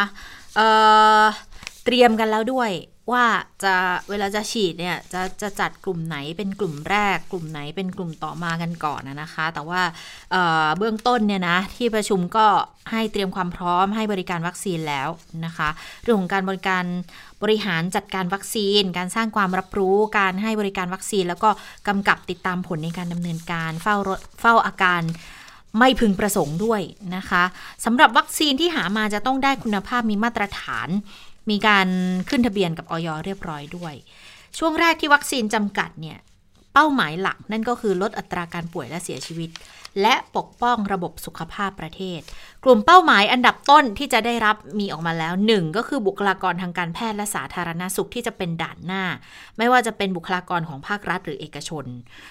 [0.56, 2.70] เเตรียมกันแล้วด้วย
[3.12, 3.24] ว่า
[3.64, 3.74] จะ
[4.08, 9.82] เวลาจะฉีดเนี่ยจะจะจัดกลุ่มไหนเป็นกลุ่มแรก กลุ่มไหนเป็นกลุ่มต่อมากันก่อนนะนะคะ แต่ว่า
[10.30, 12.46] เเบื้องต้นเนี่ยนะที่ประชุมก็
[12.92, 15.08] ให้เตรียมความพร้อมให้บริการวัคซีนแล้ว
[15.44, 15.68] นะคะ
[16.02, 16.84] เรื่องของการบริการ
[17.42, 21.50] บริหารจัดการวัคซีน การสร้างความรับรู้การให้บริการวัคซีน แล้วก็
[21.88, 23.96] กำกับติดตามผลในการดำเนินการเฝ้า
[24.40, 25.02] เฝ้าอาการ
[25.78, 26.80] ไม่พึงประสงค์ด้วย
[27.16, 27.42] นะคะ
[27.84, 30.88] สำหรับวัคซีนที่หามาจะต้องได้คุณภาพมีมาตรฐาน
[31.50, 31.88] มีการ
[32.28, 33.94] ขึ้นทะเบียนกับออยเรียบร้อยด้วย
[34.58, 36.18] ช่วงแรกที่วัคซีนจำกัดเนี่ย
[36.72, 39.50] เป้าหมายหลักนั่นก็คือลดอัตราการป่วยและเสียชีวิต
[40.02, 42.20] และปกป้องระบบสุขภาพประเทศ
[42.64, 49.04] กลุ่มเป้าหมายอันดับต้นที่จะได้รับมีออกมาแล้วหนึ่งก็คือบุคลากรทางการแพทย์และสาธารณสุขที่จะเป็นด่านหน้า
[49.58, 51.84] ไม่ว่าจะเป็นบุคลากรของภาครัฐหรือเอกชน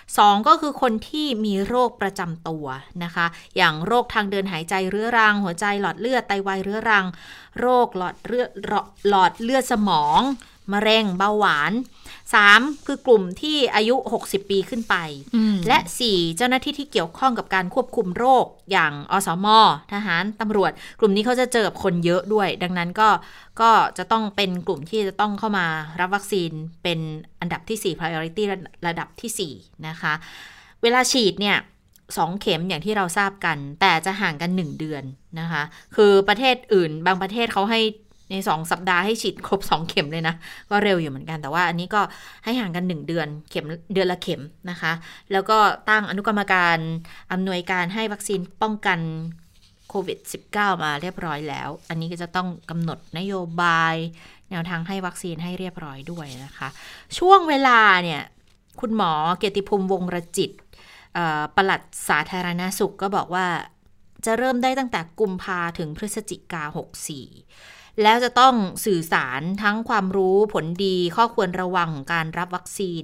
[0.06, 2.65] 2 ก็คือคนที่มีโรคประจำตัว
[3.04, 3.25] นะคะ
[3.58, 7.06] อย่างโรคทางเดินหายใจเรื้อรัง หัวใจหลอดเลือดไตวายเรื้อรัง
[7.60, 8.49] โรคหลอดเลือด
[9.10, 10.21] หลอดเลือดสมอง
[10.73, 11.73] มะเร็งเบาหวาน
[12.30, 12.88] 3.
[12.88, 14.95] คือกลุ่มที่อายุ 60 ปีขึ้นไป
[15.36, 16.38] อืมและ 4.
[16.38, 19.47] เจ้าหน้าที่ที่เกี่ยวข้องกับการควบคุมโรคอย่างอสม
[19.93, 23.10] ทหารตำรวจ กลุ่มนี้เขาจะเจอกับคนเยอะด้วย ดังนั้นก็
[23.62, 25.67] ก็จะต้องเป็นกลุ่มที่จะต้องเข้ามา
[25.99, 26.51] รับวัคซีน
[26.84, 26.99] เป็น
[27.39, 30.13] อันดับที่ 4 priority ระระดับทีสี่ 4 นะคะ
[30.82, 31.58] เวลาฉีดเนี่ย
[32.17, 35.04] สองเข็มอย่างที่เราทราบกัน แต่จะห่างกัน1เดือน
[35.39, 35.63] นะคะ
[35.95, 37.82] คือประเทศอื่น บางประเทศเขาให้
[38.31, 40.35] ใน 2 สัปดาห์ให้ฉีดครบ 2 เข็มเลยนะ
[40.69, 42.02] ก็เร็วอยู่เหมือนกัน แต่ว่าอันนี้ก็
[42.43, 44.91] ให้ห่างกัน 1 เดือนเข็มเดือนละเข็มนะคะ
[45.31, 45.58] แล้วก็
[45.89, 46.77] ตั้งอนุกรรมการ
[47.31, 49.00] อำนวยการให้วัคซีนป้องกัน
[49.89, 50.19] โควิด
[50.52, 53.95] -19 มาเรียบร้อยแล้ว อันนี้ก็จะต้องกำหนดนโยบาย
[54.50, 56.67] แนวทางให้วัคซีนให้เรียบร้อยด้วยนะคะ
[57.17, 58.21] ช่วงเวลาเนี่ย
[58.81, 60.52] คุณหมอเกียรติภูมิวงรจิต
[61.13, 63.47] เอ่อปลัดสาธารณสุขก็บอกว่า
[64.25, 66.63] จะเริ่มได้ตั้งแต่กุมภาถึงพฤศจิกา
[67.29, 73.04] 64 แล้วจะต้องสื่อสารทั้งความรู้ผลดีข้อควรระวังของการรับวัคซีน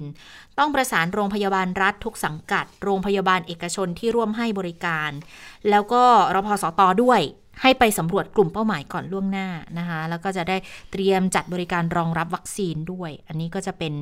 [0.58, 5.10] ต้องประสานโรงพยาบาลรัฐทุกสังกัด โรงพยาบาลเอกชนที่ร่วมให้บริการ
[5.70, 7.20] แล้วก็รพสตด้วย
[7.60, 9.48] ให้ไปสำรวจกลุ่มเป้าหมายก่อนล่วงหน้า
[9.78, 10.56] นะคะ แล้วก็จะได้
[10.92, 13.92] เตรียมจัดบริการรองรับวัคซีนด้วย อันนี้ก็จะเป็น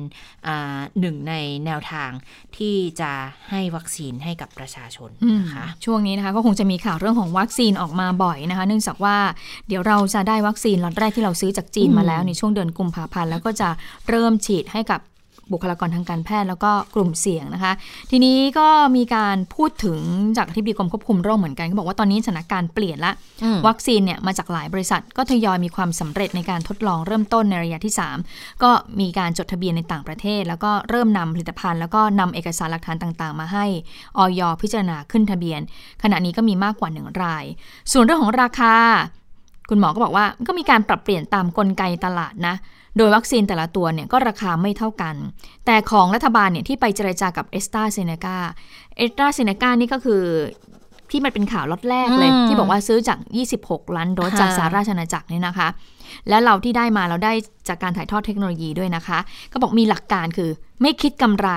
[0.99, 1.33] หนึ่งใน
[1.65, 2.11] แนวทาง
[2.57, 3.11] ที่จะ
[3.49, 9.17] ให้วัคซีนให้กับประชาชนนะคะ ช่วงนี้นะคะก็คงจะมีข่าวเรื่องของวัคซีนออกมาบ่อยนะคะ เนื่องจากว่า
[9.67, 13.69] เดี๋ยวเราจะได้วัคซีนล็อตแรกที่เราซื้อจากจีนมาแล้วในช่วงเดือนกุมภาพันธ์แล้วก็จะ
[14.09, 15.01] เริ่มฉีดให้กับ
[15.53, 17.73] บุคลากรทางการแพทย์แล้วก็กลุ่มเสี่ยงนะคะ
[18.11, 19.99] ทีนี้ก็มีการพูดถึง
[20.37, 27.93] จากที่บีกรมควบคุมโรคเหมือนกันเขาบอกว่าตอนนี้สถานการณ์เปลี่ยนละอืมวัคซีนเนี่ยมาจากหลายบริษัท ก็ทยอยมีความสำเร็จในการทดลองเริ่มต้นในระยะที่
[28.27, 33.65] 3 ก็มีการจดทะเบียนในต่างประเทศ แล้วก็เริ่มนำผลิตภัณฑ์ แล้วก็นำเอกสารหลักฐานต่างๆ มาให้
[34.17, 35.61] ออยพิจารณาขึ้นทะเบียน
[36.03, 37.45] ขณะนี้ก็มีมากกว่าหนึ่งราย
[37.91, 38.75] ส่วนเรื่องของราคา
[39.69, 42.55] คุณหมอก็บอกว่าก็มีการปรับเปลี่ยนตามกลไกตลาดนะ
[42.97, 45.15] โดยวัคซีนแต่ละตัวเนี่ยก็ราคาไม่เท่ากัน
[45.65, 48.37] แต่ของรัฐบาลเนี่ยที่ไปเจรจากับเอสตราเซเนกา
[48.97, 50.23] เอสตราเซเนกานี่ก็คือ
[51.11, 53.19] ที่มันเป็นข่าวล็อตแรกเลยอืมที่บอกว่าซื้อจาก
[53.57, 55.67] 26 ล้านโดสค่ะจากสหราชอาณาจักรเนี่ยนะคะ
[56.29, 57.33] แล้วเราที่ได้มาเราได้
[57.67, 59.19] จากการถ่ายทอดเทคโนโลยีด้วยนะคะ
[59.51, 60.49] ก็บอกมีหลักการคือ
[60.81, 61.49] ไม่คิดกำไร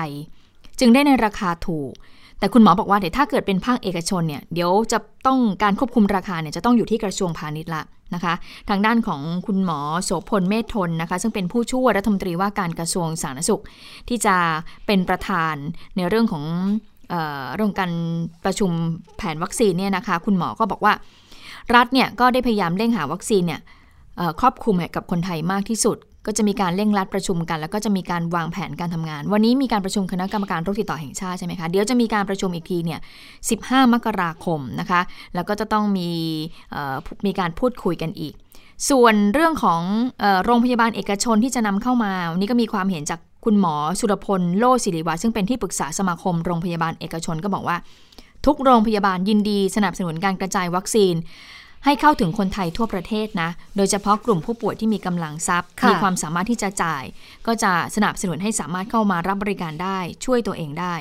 [0.79, 1.91] จึงได้ในราคาถูก
[2.39, 7.83] แต่คุณหมอบอกว่าเดี๋ยวถ้าเกิดเป็นภาคเอกชนเนี่ยเดี๋ยวจะต้องการควบคุมราคาเนี่ยจะต้องอยู่ที่กระทรวงพาณิชย์ละ
[8.13, 8.33] นะคะ
[8.69, 13.63] ทางด้านของคุณหมอโสพลเมธทนนะคะ ซึ่งเป็นผู้ช่วยรัฐมนตรีว่าการกระทรวงสาธารณสุข
[14.09, 14.35] ที่จะ
[14.85, 15.55] เป็นประธาน
[15.95, 16.43] ในเรื่องของ
[17.55, 17.91] เรื่องการ
[18.45, 18.71] ประชุม
[19.17, 20.93] แผนวัคซีนเนี่ยนะคะ คุณหมอก็บอกว่า
[21.75, 23.61] รัฐเนี่ยก็ได้พยายามเร่งหาวัคซีนเนี่ย
[24.39, 25.97] ครอบคลุมให้กับคนไทยมากที่สุด
[26.27, 32.99] ก็จะมีการเร่งรัดประชุมกัน แล้วก็จะมีการวางแผนการทำงาน วันนี้มีการประชุมคณะกรรมการโรคติดต่อแห่งชาติใช่ไหมคะเดี๋ยวจะมีการประชุมอีกทีเนี่ย
[33.45, 35.01] 15 มกราคมนะคะ
[35.35, 36.09] แล้วก็จะต้องมี
[37.25, 38.33] มีการพูดคุยกันอีก
[38.89, 39.81] ส่วนเรื่องของ
[40.23, 47.77] ออโรงพยาบาลเอกชนที่จะนำเข้ามาวันนี้ก็มีความเห็นจากคุณหมอสุรพลโลศิริวัฒน์ซึ่งเป็นที่ปรึกษาสมาคมโรงพยาบาลเอกชนก็บอกว่า
[48.45, 51.15] ทุกโรงพยาบาลยินดี สนับสนุนการกระจายวัคซีน
[51.85, 57.03] ให้เข้าถึงคนไทยทั่วประเทศนะ โดยเฉพาะกลุ่มผู้ป่วยที่มีกำลังทรัพย์ค่ะมีความสามารถที่จะจ่าย
[57.47, 60.95] ก็จะสนับสนุนให้สามารถเข้ามารับบริการได้ ช่วยตัวเองได้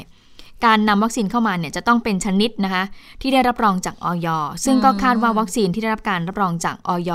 [0.64, 2.85] การนำวัคซีนเข้ามาเนี่ยจะต้องเป็นชนิดนะคะ
[3.20, 4.28] ที่ได้รับรองจากออย
[4.64, 7.12] ซึ่งก็คาดว่าวัคซีนที่ได้รับการรับรองจากออย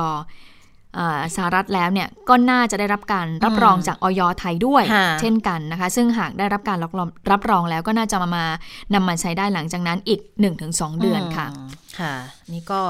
[1.36, 8.45] สหรัฐแล้วเนี่ยก็น่าจะได้รับการรับรองจากออยไทยด้วยค่ะเช่นกันนะคะ ซึ่งหากได้รับการรับรองรับรองแล้วก็น่าจะมามา
[8.93, 10.22] นำมาใช้ได้หลังจากนั้นอีก
[10.61, 11.51] 1-2 เดือนค่ะม
[11.99, 12.13] ค่ะ
[12.53, 12.82] นี่ก็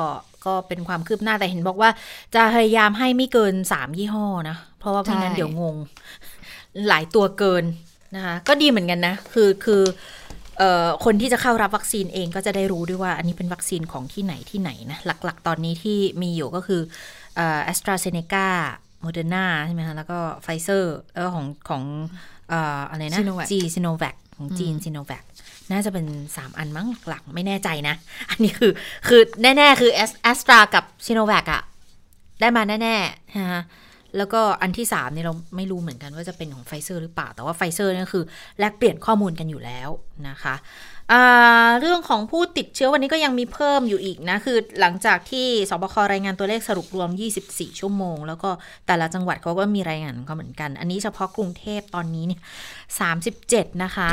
[0.45, 1.89] ก็เป็นความคืบหน้าแต่เห็นบอกว่า
[2.35, 5.75] จะพยายามให้ไม่เกินสามยี่ห้อนะ เพราะว่าไม่งั้นใช่เดี๋ยวงง
[6.87, 7.63] หลายตัวเกิน
[8.15, 9.83] นะคะก็ดีเหมือนกันนะ คือคือ
[10.57, 16.81] เอ่อคนที่จะเข้ารับวัคซีนเองก็จะได้รู้ด้วยว่า อันนี้เป็นวัคซีนของที่ไหนที่ไหนนะ หลักๆ ตอนนี้ที่มีอยู่ก็คือ
[17.35, 18.47] แอสตราเซเนกา
[19.01, 21.83] โมเดอร์นาใช่ไหมคะแล้วก็ไฟเซอร์แล้วก็ของของ
[22.49, 25.23] เอ่ออะไรนะ Sinovac จีซิโนแวคของจีนซิโนแวค
[25.71, 27.95] น่าจะเป็น 3 อันมั้งหลักไม่แน่ใจนะ
[28.29, 28.71] อันนี้คือ
[29.07, 31.61] คือแน่ ๆ คือแอสตรากับซิโนแวคอะ
[32.41, 33.63] ได้มาแน่ๆนะฮะ
[34.17, 38.23] แล้วก็อันที่3เนี่ยเราไม่รู้เหมือนกันว่าจะเป็นของไฟเซอร์หรือเปล่า แต่ว่าไฟเซอร์นี่คือ
[38.59, 39.89] แลกเปลี่ยนข้อมูลกันอยู่แล้ว
[40.29, 40.55] นะคะ
[41.79, 47.09] เรื่องของผู้ติดเชื้อวันนี้ก็ยังมีเพิ่มอยู่อีกนะ คือหลังจากที่สบครายงานตัวเลขสรุปรวม
[47.45, 48.49] 24 ชั่วโมง แล้วก็
[48.87, 52.41] แต่ละจังหวัดเขาก็มีรายงานก็เหมือนกัน อันนี้เฉพาะกรุงเทพตอนนี้เนี่ย
[53.11, 54.11] 37 นะคะ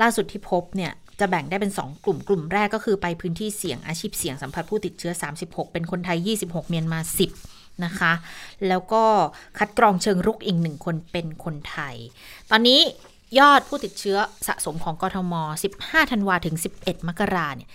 [0.00, 5.12] ล่าสุดที่พบเนี่ยจะแบ่งได้เป็น 2 กลุ่ม กลุ่มแรกก็คือไปพื้นที่เสี่ยงอาชีพเสี่ยงสัมผัสผู้ติดเชื้อ
[5.42, 7.00] 36 เป็นคนไทย 26 เมียนมา
[7.42, 8.12] 10 นะคะ
[8.68, 9.04] แล้วก็
[9.58, 11.96] คัดกรองเชิงรุกอีกหนึ่งคนเป็นคนไทย
[12.50, 12.80] ตอนนี้
[13.38, 15.34] ยอดผู้ติดเชื้อสะสมของกทม
[15.74, 17.68] 15 ธันวาถึง 11 มกราเนี่ย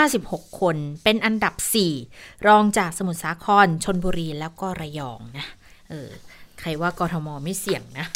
[0.00, 1.54] 456 คน เป็นอันดับ
[2.00, 5.46] 4 รองจากสมุทรสาคร ชนบุรี แล้วก็ระยองนะ
[5.90, 6.08] เออ
[6.60, 8.06] ใครว่ากทมไม่เสี่ยงนะ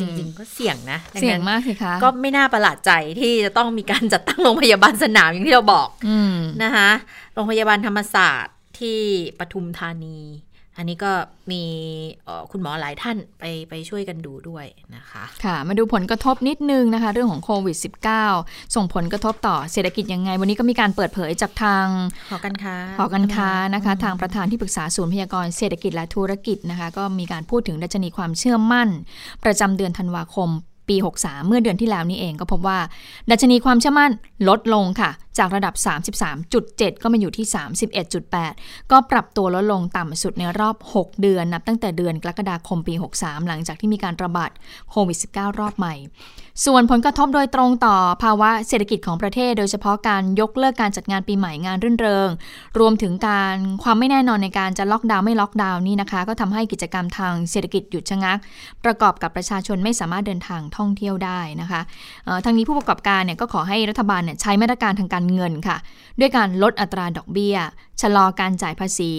[0.00, 6.90] จริงๆ ก็เสี่ยงนะดังนั้นเสี่ยงมากสิคะก็ไม่น่าประหลาดใจที่จะต้องมีการจัดตั้งโรงพยาบาลสนามอย่างที่เราบอกอืมนะคะ
[7.34, 9.00] โรงพยาบาลธรรมศาสตร์ที่
[9.38, 10.18] ปทุมธานี
[10.76, 11.12] อันนี้ก็
[11.50, 11.62] มี
[12.24, 14.66] เอ่อคุณหมอหลายท่านไปไปช่วยกันดูด้วย
[14.96, 17.76] นะคะ ค่ะ มาดูผลกระทบนิดนึงนะคะ เรื่องของโควิด
[18.26, 21.86] -19 ส่งผลกระทบต่อเศรษฐกิจยังไง วันนี้ก็มีการเปิดเผยจากทาง
[22.30, 28.88] หอการค้าหอการค้านะคะ ทางประธานที่ปรึกษาศูนย์พยากรณ์เศรษฐกิจและธุรกิจนะคะ ก็มีการพูดถึงดัชนีความเชื่อมั่น
[29.44, 30.50] ประจำเดือนธันวาคม
[30.88, 32.78] ปี 63 เมื่อเดือนที่แล้วนี่เองก็พบว่า
[33.30, 34.10] ดัชนีความเชื่อมั่น
[34.48, 35.10] ลดลงค่ะ
[35.40, 35.74] จากระดับ
[36.38, 37.46] 33.7 ก็มาอยู่ที่
[38.18, 44.50] 31.8 ก็ปรับตัวลดลงต่ำสุดในรอบ 6 เดือน นับตั้งแต่เดือนกรกฎาคมปี 63 หลังจากที่มีการระบาด
[44.90, 45.94] โควิด -19 รอบใหม่
[46.66, 52.28] ส่วนผลกระทบโดยตรงต่อภาวะเศรษฐกิจของประเทศ โดยเฉพาะการยกเลิกการจัดงานปีใหม่งานรื่นเริง
[52.78, 58.38] รวมถึงการความไม่แน่นอนในการจะล็อกดาวน์ไม่ล็อกดาวน์นี่นะคะ ก็ทำให้กิจกรรมทางเศรษฐกิจหยุดชะงัก
[58.84, 61.80] ประกอบกับประชาชนไม่สามารถเดินทางท่องเที่ยวได้นะคะ
[62.44, 65.76] ทางนี้ผู้ประกอบการเนี่ยก็ขอให้รัฐบาลเนี่ยใช้มาตรการทางการเงินค่ะ
[66.20, 67.56] ด้วยการลดอัตราดอกเบี้ย
[68.00, 69.12] ชะลอการจ่ายภาษี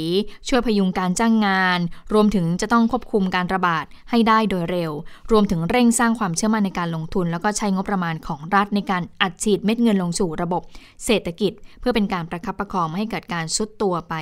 [0.48, 1.80] ช่วยพยุงการจ้างงาน
[2.14, 4.92] รวมถึงจะต้องควบคุมการระบาดให้ได้โดยเร็ว
[5.32, 10.62] รวมถึงเร่งสร้างความเชื่อมั่นในการลงทุน แล้วก็ใช้งบประมาณของรัฐในการอัดฉีดเม็ดเงินลงสู่ระบบ
[11.06, 14.14] เศรษฐกิจ เพื่อเป็นการประคับประคองไม่ให้เกิดการซุดตัวไป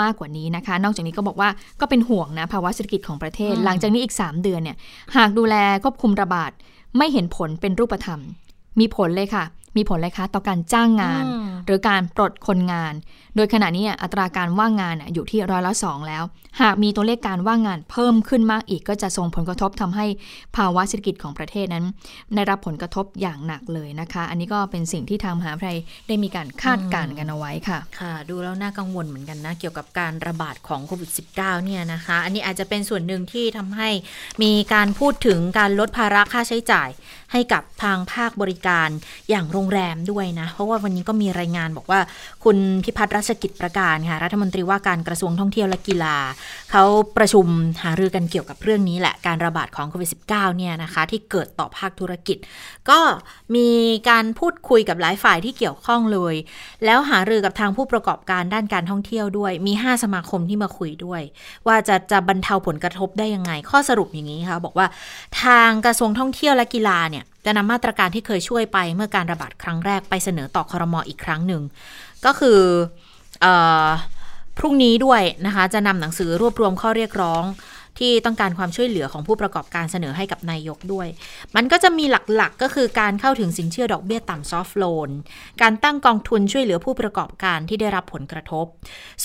[0.00, 1.50] มากกว่านี้นะคะ นอกจากนี้ก็บอกว่า
[1.80, 4.76] ก็เป็นห่วงนะภาวะเศรษฐกิจของประเทศ หลังจากนี้อีก 3 เดือนเนี่ย
[5.16, 6.50] หากดูแลควบคุมระบาด
[6.98, 8.20] ไม่เห็นผลเป็นรูปธรรม
[8.80, 9.44] มีผลเลยค่ะ
[9.76, 11.24] มีผลเลยคะต่อการจ้างงาน
[11.66, 12.94] หรือการปลดคนงาน
[13.36, 16.22] โดยขณะนี้อัตราการว่างงานอยู่ที่ร้อยละสองแล้ว
[16.60, 20.06] หากมีตัวเลขการว่างงานเพิ่มขึ้นมากอีก ก็จะส่งผลกระทบทำให้
[20.56, 21.84] ภาวะเศรษฐกิจของประเทศนั้น
[22.34, 33.88] ได้รับผลกระทบอย่างหนักเลยนะคะ อันนี้ก็เป็นสิ่งที่ทางมหาวิทยาลัยได้มีการคาดการณ์กันเอาไว้ค่ะ ค่ะ ดูแล้วน่ากังวลเหมือนกันนะ เกี่ยวกับการระบาดของโควิด -19 เนี่ยนะคะ อันนี้อาจจะเป็นส่วนหนึ่งที่ทำให้
[34.42, 36.88] มีการพูดถึงการลดภาระค่าใช้จ่าย
[37.32, 38.88] ให้กับทางภาคบริการ
[39.30, 42.00] อย่างโรงแรมด้วยนะ เพราะว่าวันนี้ก็มีรายงานบอกว่า
[42.44, 46.16] คุณพิพัฒน์รัชกิจประการค่ะรัฐมนตรีว่าการกระทรวงท่องเที่ยวและกีฬา
[46.70, 46.84] เขา
[47.16, 47.46] ประชุม
[47.82, 52.36] หารือกันเกี่ยวกับเรื่องนี้แหละการระบาดของโควิด -19 เนี่ยนะคะที่เกิดต่อภาคธุรกิจ
[52.90, 53.00] ก็
[53.56, 53.68] มี
[54.10, 56.34] การพูดคุยกับหลายฝ่ายที่เกี่ยวข้องเลย
[56.84, 61.22] แล้วหารือกับทางผู้ประกอบการด้านการท่องเที่ยวด้วย มี 5 สมาคมที่มาคุยด้วย
[61.66, 64.86] ว่าจะจะบรรเทาผลกระทบได้ยังไง ข้อสรุปอย่างนี้ค่ะบอกว่า
[65.42, 71.62] ทางกระทรวงท่องเที่ยวและกีฬาเนี่ยจะนำมาตรการที่เคยช่วยไปเมื่อการระบาดครั้งแรกไปเสนอต่อคอรมออีกครั้งหนึ่ง
[72.24, 72.60] ก็คือ
[73.44, 73.46] อ
[74.58, 77.44] พรุ่งนี้ด้วยนะคะ จะนำหนังสือรวบรวมข้อเรียกร้อง
[77.98, 81.08] ที่ต้องการความช่วยเหลือของผู้ประกอบการเสนอให้กับนายกด้วย
[81.56, 85.10] มันก็จะมีหลักๆกก็คือการเข้าถึงสินเชื่อดอกเบี้ยต่ำซอฟท์โลน
[85.62, 88.66] การตั้งกองทุนช่วยเหลือผู้ประกอบการที่ได้รับผลกระทบ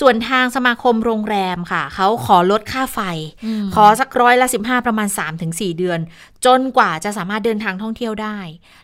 [0.00, 3.00] ส่วนทางสมาคมโรงแรมค่ะ เขาขอลดค่าไฟ
[3.74, 5.08] ขอสักร้อยละ 15 ประมาณ
[5.42, 6.00] 3-4 เดือน
[6.46, 8.38] จนกว่าจะสามารถเดินทางท่องเที่ยวได้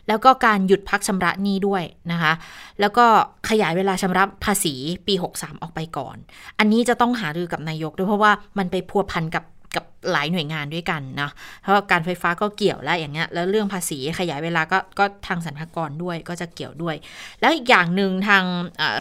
[0.09, 2.33] แล้วก็การหยุดพักชำระหนี้ด้วยนะคะ
[2.80, 3.07] แล้วก็
[3.49, 4.74] ขยายเวลาชำระภาษี
[5.07, 6.16] ปี 63 ออกไปก่อน
[6.59, 9.45] อันนี้จะต้องหารือกับนายกด้วยเพราะว่ามันไปพัวพันกับ
[9.77, 11.31] กับหลายหน่วยงานด้วยกันนะ
[11.62, 16.97] เพราะการไฟฟ้าก็เกี่ยวแล้วอย่างเงี้ยแล้วเรื่องภาษีขยายเวลาก็ก็ทางสรรพากรด้วยก็จะเกี่ยวด้วย
[17.41, 18.45] แล้วอีกอย่างหนึ่งทาง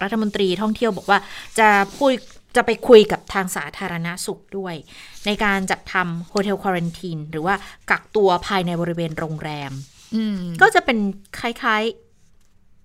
[0.04, 1.20] รัฐมนตรีท่องเที่ยวบอกว่า
[1.60, 1.68] จะ
[1.98, 2.12] พูด
[2.56, 4.76] จะไปคุยกับทางสาธารณาสุขด้วย
[5.26, 7.56] ในการจัดทำโฮเทลควอรันทีนหรือว่า
[7.92, 9.72] กักตัวภายในบริเวณโรงแรม
[10.62, 10.98] ก็จะเป็น
[11.40, 11.84] คล้าย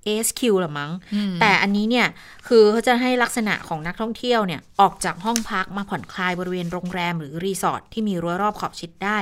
[0.07, 0.93] ASQ หรือมั้ง
[1.41, 2.07] แต่อันนี้เนี่ย
[2.49, 9.19] คือเขาจะให้ลักษณะของนักท่องเที่ยวเนี่ย ออกจากห้องพักมาผ่อนคลายบริเวณโรงแรมหรือรีสอร์ทที่มีรั้วรอบขอบชิดได้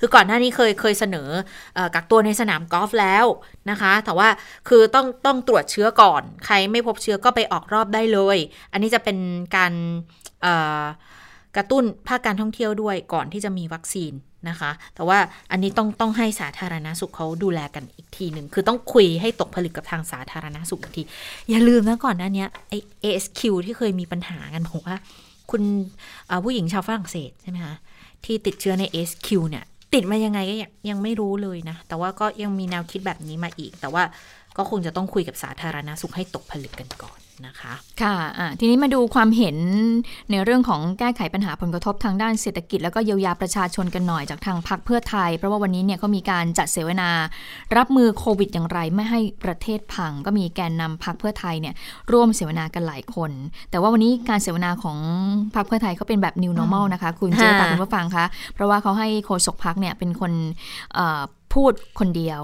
[0.00, 1.28] คือก่อนหน้านี้เคยเคยเสนอ
[1.78, 3.26] อกักตัวในสนามกอล์ฟแล้ว
[3.70, 4.28] นะคะ แต่ว่า
[4.68, 8.38] คือต้องต้องตรวจเชื้อก่อน ใครไม่พบเชื้อก็ไปออกรอบได้เลย
[8.72, 9.18] อันนี้จะเป็น
[9.56, 9.72] การ
[11.56, 14.12] กระตุ้นภาคการท่องเที่ยวด้วยก่อนที่จะมีวัคซีน
[14.48, 15.18] นะคะ แต่ว่า
[15.50, 21.02] อันนี้ต้องต้องให้สาธารณาสุขเขาดูแลกันอีกทีหนึ่ง คือต้องคุยให้ตกผลึกกับทางสาธารณาสุขอีกที
[21.50, 22.74] อย่าลืมนะก่อนหน้านี้ไอ
[23.04, 24.96] ASQ ที่เคยมีปัญหากันบอกว่า
[25.50, 25.62] คุณ
[26.44, 27.76] ผู้หญิงชาวฝรั่งเศสใช่ไหมคะ
[28.24, 29.64] ที่ติดเชื้อใน ASQ เนี่ย
[29.94, 30.54] ติดมายังไงก็
[30.90, 34.02] ยังไม่รู้เลยนะ แต่ว่าก็ยังมีแนวคิดแบบนี้มาอีก แต่ว่า
[34.56, 37.72] ก็คงจะต้องคุยกับสาธารณาสุขให้ตกผลึกกันก่อน นะคะ
[38.02, 39.56] ค่ะะทีนี้มาดูความเห็น
[40.30, 47.10] ในเรื่องของแก้ไขปัญหาผลกระทบทางด้านเศรษฐกิจ แล้วก็เยียวยาประชาชนกันหน่อยจากทางพรรคเพื่อไทย เพราะว่าวันนี้เนี่ยก็มีการจัดเสวนา
[47.76, 51.74] รับมือโควิดอย่างไรไม่ให้ประเทศพัง ก็มีแกนนำพรรคเพื่อไทยเนี่ย
[52.12, 53.30] ร่วมเสวนากันหลายคน
[53.70, 54.98] แต่ว่าวันนี้การเสวนาของ
[55.54, 58.24] พรรคเพื่อไทยเขาเป็นแบบ new normal นะคะ คุณเจ้าตาคุณผู้ฟังคะ
[58.54, 60.32] เพราะว่าเขาให้โฆษกพรรคเนี่ยเป็นคน
[61.54, 62.40] พูดคนเดียว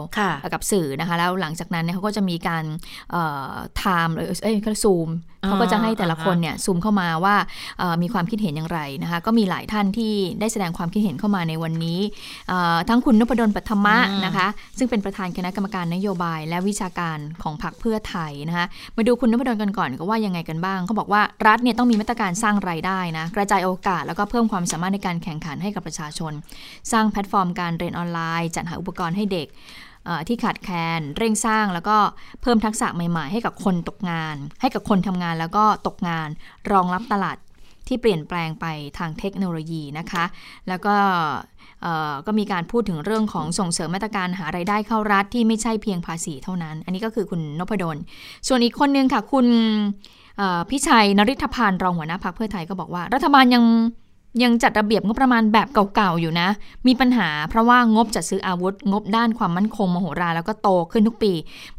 [0.55, 2.65] กับสื่อนะคะ แล้วหลังจากนั้นเนี่ยเขาก็จะมีการ
[3.77, 5.09] ไทม์เลยเอ้ยเขาซูม
[5.47, 7.35] เขาก็จะให้แต่ละคนเนี่ยซูมเข้ามาว่า
[8.03, 12.01] มีความคิดเห็นอย่างไรนะคะก็มีหลายท่านที่ได้แสดงความคิดเห็นเข้ามาในวันนี้
[12.89, 14.47] ทั้งคุณนพดลปัทมะนะคะ
[14.79, 18.67] ซึ่งเป็นประธานคณะกรรมการนโยบาย และวิชาการของพรรคเพื่อไทยนะคะ
[18.97, 26.33] มาดูคุณนพดลกันก่อนก็ว่ายังไงกันบ้างเขาบอกว่ารัฐเนี่ยต้องมีมาตรการสร้างรายได้นะกระจายโอกาสแล้วก็เพิ่มความสามารถในการแข่งขันให้กับประชาชน
[26.93, 29.49] สร้างแพลตฟอร์มการเรียนออนไลน์ จัดหาอุปกรณ์ให้เด็ก
[30.29, 31.97] ที่ขาดแคลนเร่งสร้างแล้วก็
[32.43, 36.29] เพิ่มทักษะใหม่ ๆ ให้กับคนตกงาน ให้กับคนทำงานแล้วก็ตกงาน
[36.73, 37.37] รองรับตลาด
[37.89, 38.67] ที่เปลี่ยนแปลงไป
[38.99, 40.25] ทางเทคโนโลยีนะคะ
[40.69, 40.97] แล้วก็
[42.27, 47.97] ก็มีการพูดถึงเรื่องของส่งเสริมมาตรการหาไรายได้เข้ารัฐที่ไม่ใช่เพียงภาษีเท่านั้น อันนี้ก็คือคุณนพดล
[48.49, 49.47] ส่วนอีกคนนึงค่ะ คุณ
[50.71, 53.65] พิชัยนริธพานรองหัวหน้าพักเพื่อไทยก็บอกว่า รัฐบาลยัง
[54.43, 56.49] ยังจัดระเบียบงบประมาณแบบเก่าๆอยู่นะ
[56.87, 61.33] มีปัญหาเพราะว่างบจัดซื้ออาวุธ งบด้านความมั่นคงมโหฬารแล้วก็โตขึ้นทุกปี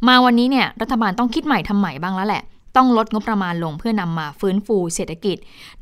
[0.06, 2.42] มาวันนี้เนี่ยรัฐบาลต้องคิดใหม่ทำใหม่บ้างแล้วแหละ
[2.76, 5.36] ต้องลดงบประมาณลงเพื่อนำมาฟื้นฟูเศรษฐกิจ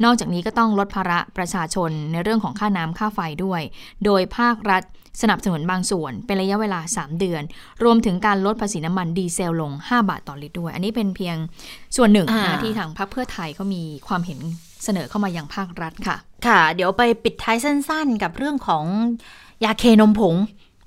[0.04, 3.62] นอกจากนี้ก็ต้องลดภาระประชาชนในเรื่องของค่าน้ำค่าไฟด้วย
[4.04, 4.82] โดยภาครัฐ
[5.22, 7.42] สนับสนุนบางส่วนเป็นระยะเวลา 3 เดือน
[7.84, 11.36] รวมถึงการลดภาษีน้ำมันดีเซลลง 5 บาทต่อลิตรด้วย อันนี้เป็นเพียง
[11.96, 14.40] ส่วนหนึ่งนะที่ทางพรรคเพื่อไทยเขามีความเห็น
[14.84, 16.16] เสนอเข้ามายังภาครัฐค่ะ
[16.46, 18.84] ค่ะ เดี๋ยวไปปิดท้ายสั้นๆ กับเรื่องของ
[19.64, 20.36] ยาเคนมผง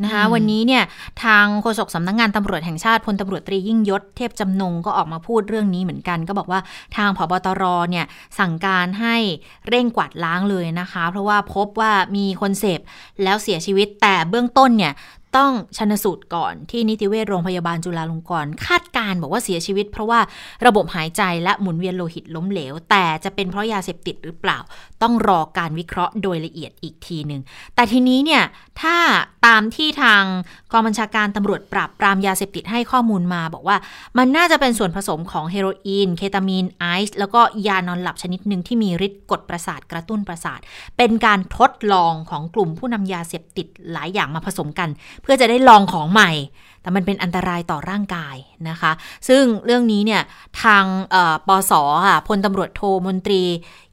[0.04, 0.84] นะคะวันนี้เนี่ย
[1.24, 6.60] ทางโฆษกสำนักงงานตำรวจแห่งชาติพลตำรวจตรียิ่งยศเทพจำนงก็ออกมาพูดเรื่องนี้เหมือนกัน ก็บอกว่า
[6.98, 8.06] ทางผบตรเนี่ย
[8.40, 9.16] สั่งการให้
[9.70, 12.80] เร่งกวาดล้างเลยนะคะ เพราะว่าพบว่ามีคนเสพ
[13.24, 14.94] แล้วเสียชีวิตแต่เบื้องต้นเนี่ย
[15.38, 20.20] ต้องชนสูตรก่อนที่นิติเวชโรงพยาบาลจุฬาลงกรณ์คาดการบอกว่าเสียชีวิต เพราะว่า
[20.68, 24.60] ระบบหายใจและหมุนเวียนโลหิตล้มเหลว แต่จะเป็นเพราะยาเสพติดหรือเปล่า
[25.02, 27.42] ต้องรอการวิเคราะห์โดยละเอียดอีกทีหนึ่ง
[27.76, 28.44] แต่ทีนี้เนี่ย
[28.82, 28.96] ถ้า
[29.48, 30.24] ตามที่ทาง
[30.72, 33.78] กองบัญชาการตำรวจปราบปรามยาเสพติดให้ข้อมูลมาบอกว่า
[34.18, 40.60] มันน่าจะเป็นส่วนผสมของเฮโรอีน เคตามีนไอซ์แล้วก็ยานอนหลับชนิดหนึ่งที่มีฤทธิ์กดประสาทกระตุ้นประสาท
[40.98, 44.90] เป็นการทดลองของกลุ่มผู้นำยาเสพติดหลายอย่างมาผสมกัน
[45.28, 46.32] พื่อจะได้ลองของใหม่
[46.82, 48.36] แต่มันเป็นอันตรายต่อร่างกาย
[48.70, 48.92] นะคะ
[49.28, 50.22] ซึ่งเรื่องนี้เนี่ย
[50.64, 50.84] ทาง
[51.48, 51.74] ปส
[52.08, 53.42] ค่ะพลตำรวจโทมนตรี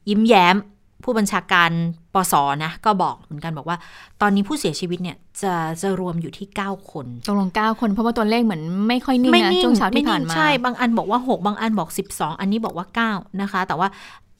[0.09, 0.55] ยิ้มแย้ม
[1.03, 1.71] ผู้บัญชาการ
[2.13, 2.33] ปส
[2.63, 3.77] นะก็บอกเหมือนกันบอกว่า
[4.21, 13.87] ตอนนี้ผู้เสียชีวิตเนี่ยจะจะรวมอยู่ที่ 9 คนตกลง 9 คนเพราะว่าตัวเลขเหมือนไม่ค่อยนิ่งนะช่วงเช้าที่ผ่านมาใช่บางอันบอกว่า 6 บางอันบอก 12 อันนี้บอกว่า 9 นะคะ แต่ว่า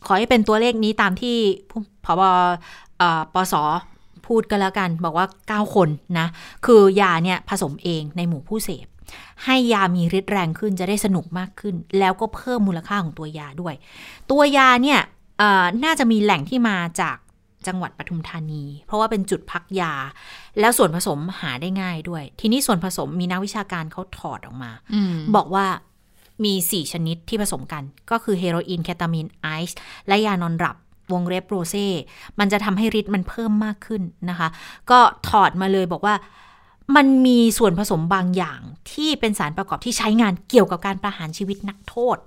[0.06, 1.36] ขอให้เป็นตัวเลขนี้ตามที่
[2.06, 2.22] พบ
[3.34, 3.56] ปส
[4.28, 6.28] พูดกันแล้วกัน บอกว่า 9 คนนะ
[6.66, 8.88] คือยาเนี่ยผสมเองในหมู่ผู้เสพ
[9.46, 13.74] ให้ยามีฤทธิ์แรงขึ้นจะได้สนุกมากขึ้น แล้วก็เพิ่มมูลค่าของตัวยาด้วย
[14.32, 15.00] ตัวยาเนี่ย
[15.84, 17.18] น่าจะมีแหล่งที่มาจาก
[17.68, 19.94] จังหวัดปทุมธานี เพราะว่าเป็นจุดพักยา
[20.60, 24.96] แล้วส่วนผสมหาได้ง่ายด้วย ทีนี้ส่วนผสมมีนักวิชาการเขาถอดออกมาอ
[25.36, 25.66] บอกว่า
[26.46, 30.76] มี 4 ชนิดที่ผสมกัน ก็คือเฮโรอีนเคตามีน ไอซ์ และยานอนหลับ
[31.14, 31.88] วงเล็บโรเซ่
[32.40, 34.48] มันจะทำให้ฤทธิ์มันเพิ่มมากขึ้นนะคะ
[34.92, 35.00] ก็
[35.30, 36.16] ถอดมาเลยบอกว่า
[36.96, 38.60] มันมีส่วนผสมบางอย่าง
[38.92, 42.18] ที่เป็นสารประกอบที่ใช้งานเกี่ยวกับการประหารชีวิตนักโทษ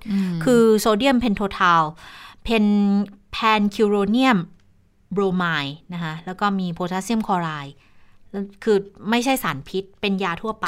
[0.43, 1.83] คือโซเดียมเพนโททาล
[2.43, 2.65] เพน
[3.31, 4.37] แพนคิวโรเนียม
[5.13, 7.75] โบรไมด์นะคะแล้วก็มีโพแทสเซียมคลอไรด์
[8.63, 8.77] คือ
[9.09, 10.67] ไม่ใช่สารพิษเป็นยาทั่วไป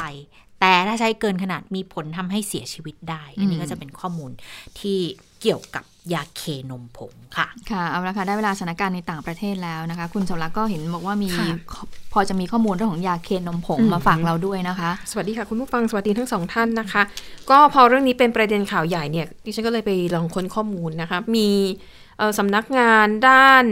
[0.60, 4.30] แต่ถ้าใช้เกินขนาดมีผลทำให้เสียชีวิตได้ อันนี้ก็จะเป็นข้อมูล
[4.80, 4.98] ที่
[5.40, 5.84] เกี่ยวกับ
[6.14, 11.30] ยาเคนมผงค่ะ ค่ะเอาละค่ะได้เวลาสถานการณ์ในต่างประเทศแล้วนะคะ คุณสมรักก็เห็นบอกว่ามี
[12.12, 17.02] พอจะมีข้อมูลเรื่องของยาเคนมผงมาฝากเราด้วยนะคะ สวัสดีค่ะคุณผู้ฟังสวัสดีทั้งสองท่านนะคะ
[17.50, 21.48] ก็พอเรื่องนี้เป็นประเด็นข่าวใหญ่เนี่ยดิฉันก็เลยไปลองค้นข้อมูลนะคะ มี
[22.38, 23.64] สำนักงานด้าน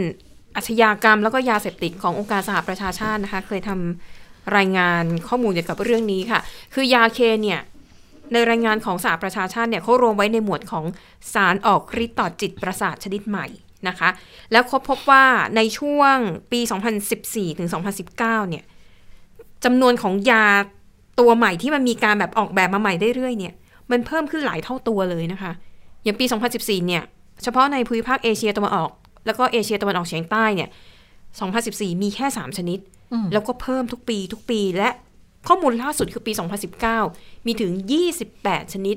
[0.56, 6.40] อาชญากรรม แล้วก็ยาเสพติดขององค์การสหประชาชาตินะคะ เคยทำรายงานข้อมูลเกี่ยวกับเรื่องนี้ค่ะ
[6.74, 7.60] คือยาเคนเนี่ย
[8.32, 10.84] ในรายงานของสหประชาชาติเนี่ยเขารวมไว้ในหมวดของ
[11.34, 13.46] สารออกฤทธิ์ต่อจิตประสาทชนิดใหม่
[13.88, 14.08] นะคะ
[14.52, 15.24] แล้วเขาพบว่า
[15.56, 16.16] ในช่วง
[16.52, 16.60] ปี
[17.10, 17.68] 2014 ถึง
[18.10, 18.64] 2019 เนี่ย
[19.64, 20.46] จำนวนของยา
[21.20, 23.54] ตัวใหม่ที่มันมีการแบบออกแบบมาใหม่ได้เรื่อยเนี่ย
[23.90, 25.52] มันเพิ่มขึ้นหลายเท่าตัวเลยนะคะ
[26.04, 26.24] อย่างปี
[26.56, 27.02] 2014 เนี่ย
[27.42, 28.90] เฉพาะในภูมิภาคเอเชียตะวันออก
[29.26, 30.68] แล้วก็เอเชียตะวันออกเฉียงใต้เนี่ย
[31.34, 32.78] 2014 มีแค่ 3 ชนิด
[33.32, 34.90] แล้วก็เพิ่มทุกปีทุกปีและ
[35.48, 36.32] ข้อมูลล่าสุดคือปี
[36.88, 37.72] 2019 มีถึง
[38.22, 38.96] 28 ชนิด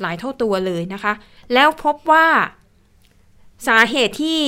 [0.00, 1.12] หลายเท่าตัวเลยนะคะ
[1.54, 2.26] แล้วพบว่า
[3.68, 4.40] สาเหตุที่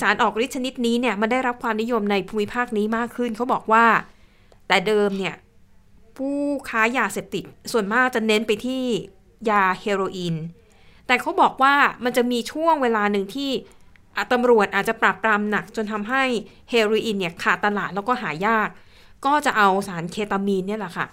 [0.00, 3.86] สารออกฤทธิ์ชนิดนี้เนี่ยมันได้รับความนิยมในภูมิภาคนี้มากขึ้น เขาบอกว่า
[4.68, 5.34] แต่เดิมเนี่ย
[6.16, 6.36] ผู้
[6.68, 8.82] ค้ายาเสพติดส่วนมากจะเน้นไปที่
[9.50, 10.36] ยาเฮโรอีน
[11.06, 11.74] แต่เขาบอกว่า
[12.04, 13.50] มันจะมีช่วงเวลาหนึ่งที่
[14.32, 16.22] ตำรวจอาจจะปราบปรามหนักจนทำให้
[16.70, 18.68] เฮโรอีนเนี่ยขาดตลาดแล้วก็หายาก
[19.26, 21.06] ก็จะเอาสารเคตามีนเนี่ยแหละค่ะ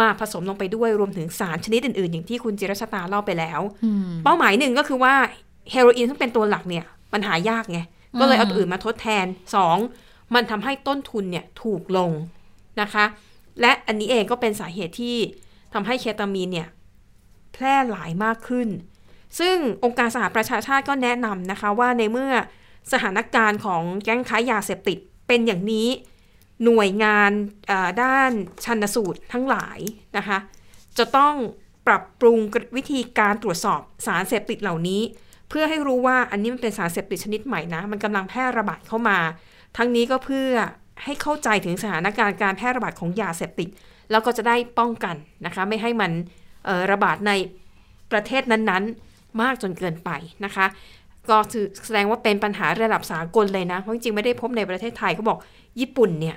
[0.00, 3.60] มาผสมลงไปด้วยรวมถึงสารชนิดอื่นๆ อย่างที่คุณจิรชตาเล่าไปแล้ว
[4.24, 5.14] เป้าหมายหนึ่งก็คือว่า
[5.70, 7.80] เฮโรอีนซึ่งเป็นตัวหลักเนี่ยมันหายากไง
[8.20, 9.76] ก็เลยเอาตัวอื่นมาทดแทนสอง
[10.34, 12.10] มันทำให้ต้นทุนเนี่ยถูกลง
[12.80, 13.04] นะคะ
[13.60, 15.16] และอันนี้เองก็เป็นสาเหตุที่
[15.72, 16.68] ทำให้เคตามีนเนี่ย
[17.52, 18.68] แพร่หลายมากขึ้น
[19.38, 22.32] ซึ่งองค์การสหประชาชาติก็แนะนำนะคะว่าในเมื่อ
[22.92, 24.98] สถานการณ์ของแก๊งค้ายาเสพติด
[25.28, 25.88] เป็นอย่างนี้
[26.64, 27.30] หน่วยงาน
[28.02, 28.30] ด้าน
[28.64, 29.78] ชันสูตรทั้งหลาย
[30.16, 30.38] นะคะ
[30.98, 31.34] จะต้อง
[31.86, 32.38] ปรับปรุง
[32.76, 35.02] วิธีการตรวจสอบสารเสพติดเหล่านี้
[35.48, 39.18] เพื่อให้รู้ว่าอันนี้มันเป็นสารเสพติดชนิดใหม่นะ มันกำลังแพร่ระบาดเข้ามา
[39.76, 40.50] ทั้งนี้ก็เพื่อ
[41.04, 43.68] ให้เข้าใจถึงสถานการณ์การแพร่ระบาดของยาเสพติด
[44.10, 46.12] แล้วก็จะได้ป้องกันนะคะ ไม่ให้มัน
[46.92, 47.32] ระบาดใน
[48.12, 50.10] ประเทศนั้นๆ มากจนเกินไป
[50.44, 50.66] นะคะ
[51.30, 51.36] ก็
[51.86, 55.38] แสดงว่าเป็นปัญหาระดับสากลเลยนะ เพราะจริงๆไม่ได้พบในประเทศไทยเขาบอก
[55.80, 56.36] ญี่ปุ่นเนี่ย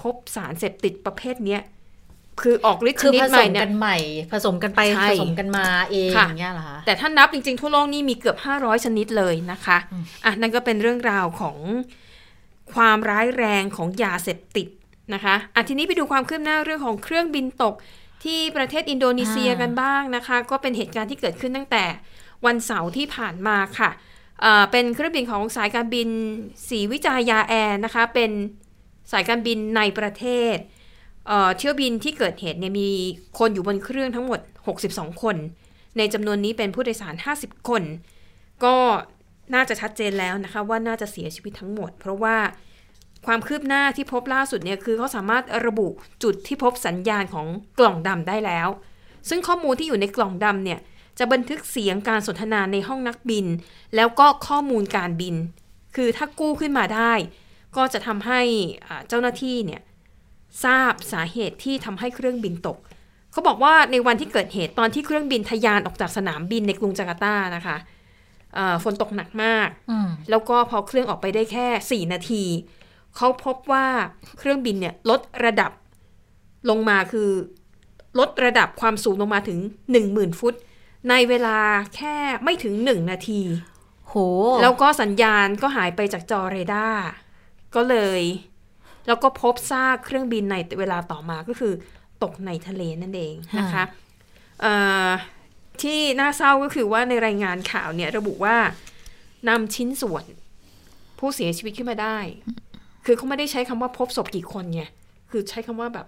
[0.00, 1.62] พบสารเสพติดประเภทเนี้ย
[2.42, 3.96] คือออกฤทธิ์ชคือนิดผใหสม่มเนี่ยกันใหม่
[4.32, 9.78] ผสมกันไปใช่ผสมกันมาเองค่ะอย่างเงี้ยเหรอคะแต่ถ้านับจริงๆ ทั่วโลกนี่มีเกือบ 500 ชนิดเลยนะคะ
[10.24, 11.56] อะนั่นก็เป็นเรื่องราวของ
[12.74, 14.68] ความร้ายแรงของยาเสพติด
[15.14, 17.74] นะคะอะทีนี้ไปดูความคืบหน้าเรื่องของเครื่องบินตก
[18.24, 21.84] ที่ประเทศอินโดนีเซียอ่ากันบ้างนะคะ ก็เป็นเหตุการณ์ที่เกิดขึ้นตั้งแต่
[22.46, 23.90] วันเสาร์ที่ผ่านมาค่ะ
[24.40, 26.08] เอ่อเป็นเครื่องบินของสายการบิน
[26.68, 28.30] ศรีวิจายาแอร์นะคะ เป็น
[29.12, 30.56] สายการบินในประเทศ
[31.58, 32.90] เที่ยวบินที่เกิดเหตุเนี่ยมี
[33.38, 34.40] คนอยู่บนเครื่องทั้งหมด
[34.80, 35.36] 62 คน
[35.98, 37.82] ในจำนวนนี้เป็นผู้โดยสาร 50 คน
[38.64, 38.76] ก็
[39.54, 42.36] น่าจะชัดเจนแล้วนะคะว่าน่าจะเสียชีวิตทั้งหมด เพราะว่า
[43.26, 45.88] ความคืบหน้าที่พบล่าสุดเนี่ยคือเขาสามารถระบุ
[46.22, 47.46] จุดที่พบสัญญาณของ
[47.78, 48.68] กล่องดำได้แล้ว
[49.28, 50.80] ซึ่งข้อมูลที่อยู่ในกล่องดำเนี่ย
[51.18, 53.46] จะบันทึกเสียงการสนทนาในห้องนักบิน
[53.96, 55.34] แล้วก็ข้อมูลการบิน
[55.96, 57.12] คือถ้ากู้ขึ้นมาได้
[57.76, 58.40] ก็จะทำให้
[58.86, 59.82] อ่าเจ้าหน้าที่เนี่ย
[60.64, 62.78] ทราบสาเหตุที่ทำให้เครื่องบินตก
[63.32, 67.76] เขาบอกว่าในวันที่เกิดเหตุตอนที่เครื่องบินทะยานออกจากสนามบินในกรุงจาการ์ตานะคะ
[68.54, 72.44] เอ่อฝนตกหนักมากอืมแล้วก็พอเครื่องออกไปได้แค่ 4 นาที
[73.16, 73.86] เขาพบว่า
[74.38, 75.72] เครื่องบินเนี่ยลดระดับ
[76.70, 77.30] ลงมาคือ
[78.18, 79.58] ลดระดับความสูงลงมาถึง
[79.98, 80.54] 10,000 ฟุต
[81.10, 81.58] ในเวลา
[81.96, 83.40] แค่ไม่ถึง 1 นาที
[84.08, 84.14] โห
[84.62, 87.02] แล้วก็สัญญาณก็หายไปจากจอเรดาร์
[87.74, 88.22] ก็เลย
[89.06, 91.72] แล้วก็พบซากเครื่องบินในเวลาต่อมาก็คือ
[92.22, 93.84] ตกในทะเลนั่นเองนะคะ
[94.60, 94.74] เอ่
[95.06, 95.10] อ
[95.82, 98.56] ที่น่าเศร้าก็คือว่าในรายงานข่าวเนี่ยระบุว่า
[99.48, 100.24] นำชิ้นส่วน
[101.18, 102.18] ผู้เสียชีวิตขึ้นมาได้
[103.04, 104.82] คือเขาไม่ได้ใช้คำว่าพบศพกี่คนไง
[105.30, 106.06] คือใช้คำว่าแบบ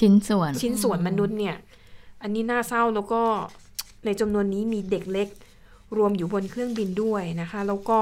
[0.00, 1.56] ชิ้นส่วน ชิ้นส่วนมนุษย์เนี่ย
[2.22, 3.22] อันนี้น่าเศร้าแล้วก็
[4.04, 5.28] ในจำนวนนี้มีเด็กเล็ก
[5.96, 8.00] รวมอยู่บนเครื่องบินด้วยนะคะ แล้วก็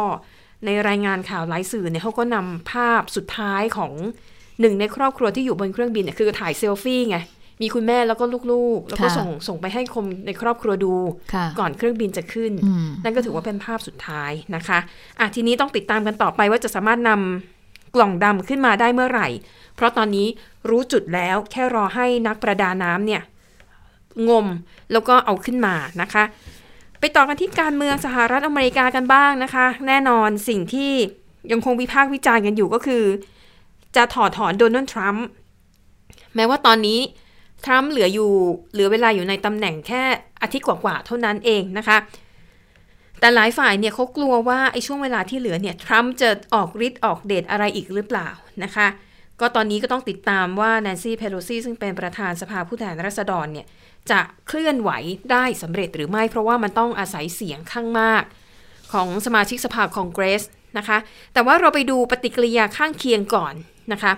[0.65, 3.93] ในรายงานข่าวหลายสื่อเนี่ยเขาก็นำภาพสุดท้ายของ
[4.61, 7.19] หนึ่งในครอบครัวที่อยู่บนเครื่องบินเนี่ยคือถ่ายเซลฟี่ไง
[7.63, 10.95] มีคุณแม่แล้วก็ลูกๆ แล้วก็ค่ะส่งส่งไปให้คนในครอบครัวดู
[11.35, 14.79] ค่ะก่อนเครื่องบินจะขึ้นอืมนั่นก็ถือว่าเป็นภาพสุดท้ายนะคะ
[15.21, 19.29] อะทีนี้ต้องติดตามกันต่อไปว่าจะสามารถนำกล่องดำขึ้นมาได้เมื่อไหร่
[19.77, 20.27] เพราะตอนนี้
[20.69, 23.23] รู้จุดแล้วแค่รอให้นักประดาน้ำเนี่ย
[24.29, 24.47] งม
[24.93, 26.25] แล้วก็เอาขึ้นมานะคะ
[27.01, 30.93] ไปต่อกันที่การเมืองสหรัฐอเมริกากันบ้างนะคะ แน่นอนสิ่งที่
[31.53, 33.05] ยังคงวิพากษ์วิจารณ์กันอยู่ก็คือ
[33.97, 35.27] จะถอดถอนโดนัลด์ทรัมป์
[36.35, 37.01] แม้ว่าตอนนี้
[37.65, 38.31] ทรัมป์เหลืออยู่
[38.73, 40.03] เหลือเวลาอยู่ในตำแหน่งแค่
[40.43, 41.97] อาทิตย์กว่าๆเท่านั้นเองนะคะ
[43.21, 48.29] แต่หลายฝ่ายเนี่ยเขากลัวว่าไอ้ช่วงเวลาที่เหลือเนี่ยทรัมป์จะออกฤทธิ์ออกเดชอะไรอีกหรือเปล่า
[48.65, 48.87] นะคะ
[49.41, 53.67] ก็ตอนนี้ก็ต้องติดตามว่าแนนซี่เพโลซีซึ่งเป็นประธานสภาผู้แทนราษฎรเนี่ย
[54.11, 54.91] จะเคลื่อนไหว
[55.33, 58.23] ได้สำเร็จหรือไม่ เพราะว่ามันต้องอาศัยเสียงข้างมาก
[58.93, 60.43] ของสมาชิกสภาคองเกรส
[60.79, 60.99] นะคะ
[61.33, 63.55] แต่ว่าเราไปดูปฏิกิริยาข้างเคียงก่อน
[63.93, 64.13] นะคะ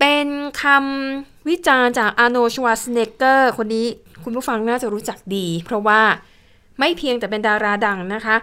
[0.00, 0.26] เป็น
[0.62, 3.86] คำวิจารณ์จากอาร์โนชวาสเนกเกอร์คนนี้
[4.24, 6.00] คุณผู้ฟังน่าจะรู้จักดี เพราะว่า
[6.78, 8.36] ไม่เพียงแต่เป็นดาราดังนะคะ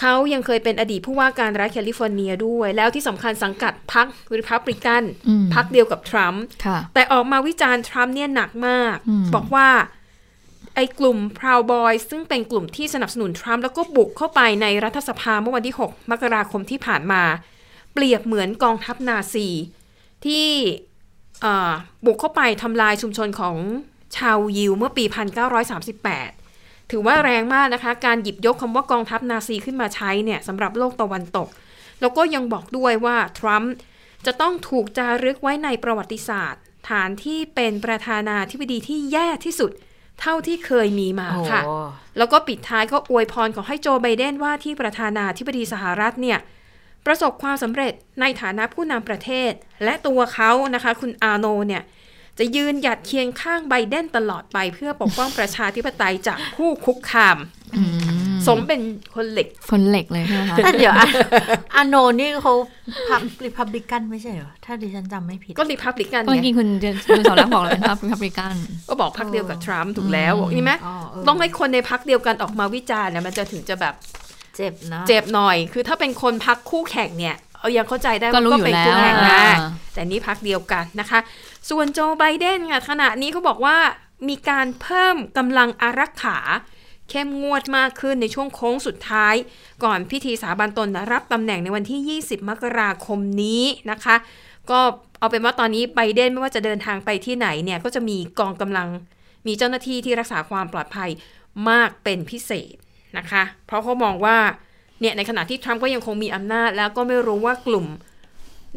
[0.00, 4.06] เขายังเคยเป็นอดีตผู้ว่าการรัฐแคลิฟอร์เนียด้วย แล้วที่สำคัญสังกัดพรรค
[4.38, 9.68] ริพับลิกันอืมพรรคเดียวกับทรัมป์ค่ะแต่ออกมาวิจารณ์ทรัมป์เนี่ยหนักมากอืมบอกว่า
[10.74, 17.22] ไอ้กลุ่ม Proud Boys ซึ่งเป็นกลุ่มที่สนับสนุนทรัมป์แล้วก็บุกเข้าไปในรัฐสภาเมื่อวันที่ 6 มกราคมที่ผ่านมา
[17.94, 19.48] เปรียบเหมือนกองทัพนาซี
[20.24, 20.48] ที่
[21.42, 21.72] เอ่อ
[22.04, 23.56] บุกเข้าไปทำลายชุมชนของ
[24.16, 26.41] ชาวยิวเมื่อปี 1938
[26.90, 31.48] ถือว่าแรงมากนะคะ การหยิบยกคำว่ากองทัพนาซีขึ้นมาใช้เนี่ยสำหรับโลกตะวันตก
[32.00, 33.72] แล้วก็ยังบอกด้วยว่าทรัมป์
[34.26, 39.70] จะต้องถูกจารึกไว้ในประวัติศาสตร์ ฐานที่เป็นประธานาธิบดีที่แย่ที่สุด
[40.20, 41.62] เท่าที่เคยมีมาโอ้ค่ะ
[42.18, 46.38] แล้วก็ปิดท้ายก็อวยพรขอให้โจไบเดนว่าที่ประธานาธิบดีสหรัฐเนี่ย
[47.06, 49.52] ประสบความสำเร็จในฐานะผู้นำประเทศ
[49.84, 51.82] และตัวเขานะคะ คุณอาโนเนี่ย
[52.38, 57.36] จะยืนหยัดเคียงข้างไบเดนตลอดไปเพื่อปกป้องประชาธิปไตยจากผู้คุกคาม
[57.76, 58.80] อืมสมเป็น
[59.14, 61.08] คนเหล็ก คนเหล็กเลยใช่ไหมคะแต่เดี๋ยวอะ
[61.74, 62.54] อาโนนี่เขา
[63.08, 66.68] พับริพับลิกันไม่ใช่เหรอ ถ้าดิฉันจำไม่ผิด ก็รีพับลิกันเมื่อไงกี้คุณ
[67.08, 68.54] คุณสาวรักษ์บอกเลยเป็นพรรคพับริกัน
[68.88, 73.94] ก็บอกพักเดียวกับทรัมป์ถูกแล้วบอกนี่ไหมอ๋อเออต้องให้คนในพักเดียวกันออกมาวิจารณ์เนี่ยมันจะถึงจะแบบ
[74.56, 81.18] เจ็บนะเจ็บหน่อย คือถ้าเป็นคนพักคู่แข่งเนี่ย เอายังเข้าใจได้ก็ว่ารู้ก็อยู่เป็นแล้วคู่แข่งนะอ่าแต่นี่พักเดียวกันนะคะ
[81.70, 83.76] ส่วนโจไบเดนค่ะขณะนี้เขาบอกว่า
[84.28, 86.38] มีการเพิ่มกำลังอารักขา
[87.10, 89.34] เข้มงวดมากขึ้นในช่วงโค้งสุดท้าย
[89.84, 94.16] ก่อนพิธีสาบานตนรับตำแหน่งในวันที่ 20 มกราคมนี้นะคะ
[94.70, 94.80] ก็
[95.18, 98.88] เอาเป็นว่าตอนนี้ไบเดนไม่ว่าจะเดินทางไปที่ไหนเนี่ยก็จะมีกองกำลัง
[99.46, 101.10] มีเจ้าหน้าที่ที่รักษาความปลอดภัย
[101.68, 102.74] มากเป็นพิเศษ
[103.18, 104.38] นะคะ เพราะเขามองว่า
[105.00, 107.86] เนี่ยในขณะที่ทรัมป์ก็ยังคงมีอำนาจ แล้วก็ไม่รู้ว่ากลุ่ม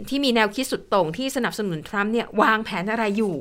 [0.10, 3.36] ที่มีแนวคิดสุดโต่งที่สนับสนุนทรัมป์เนี่ยวางแผนอะไรอยู่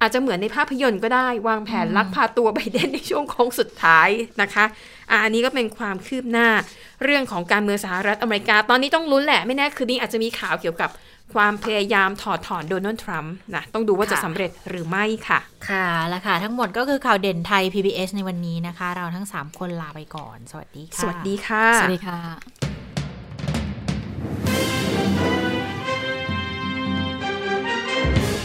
[0.00, 4.08] อาจจะเหมือนในภาพยนตร์ก็ได้ วางแผนลักพาตัวไบเดนในช่วงโค้งสุดท้าย
[4.42, 4.64] นะคะ
[5.10, 6.48] อะอันนี้ก็เป็นความคืบหน้า
[7.02, 10.90] เรื่องของการเมืองสหรัฐอเมริกา ตอนนี้ต้องลุ้นแหละไม่แน่คืนนี้อาจจะมีข่าวเกี่ยวกับ
[11.34, 15.38] ความพยายามถอดถอนโดนัลด์ทรัมป์นะต้องดูว่าจะค่ะสำเร็จหรือไม่ค่ะ
[15.68, 22.18] ค่ะแล้วค่ะ ทั้งหมดก็คือข่าวเด่นไทย PBS ในวันนี้นะคะ เราทั้ง 3 คนลาไปก่อน สวัสดีค่ะ สวัสดีค่ะ สวัสดีค่ะ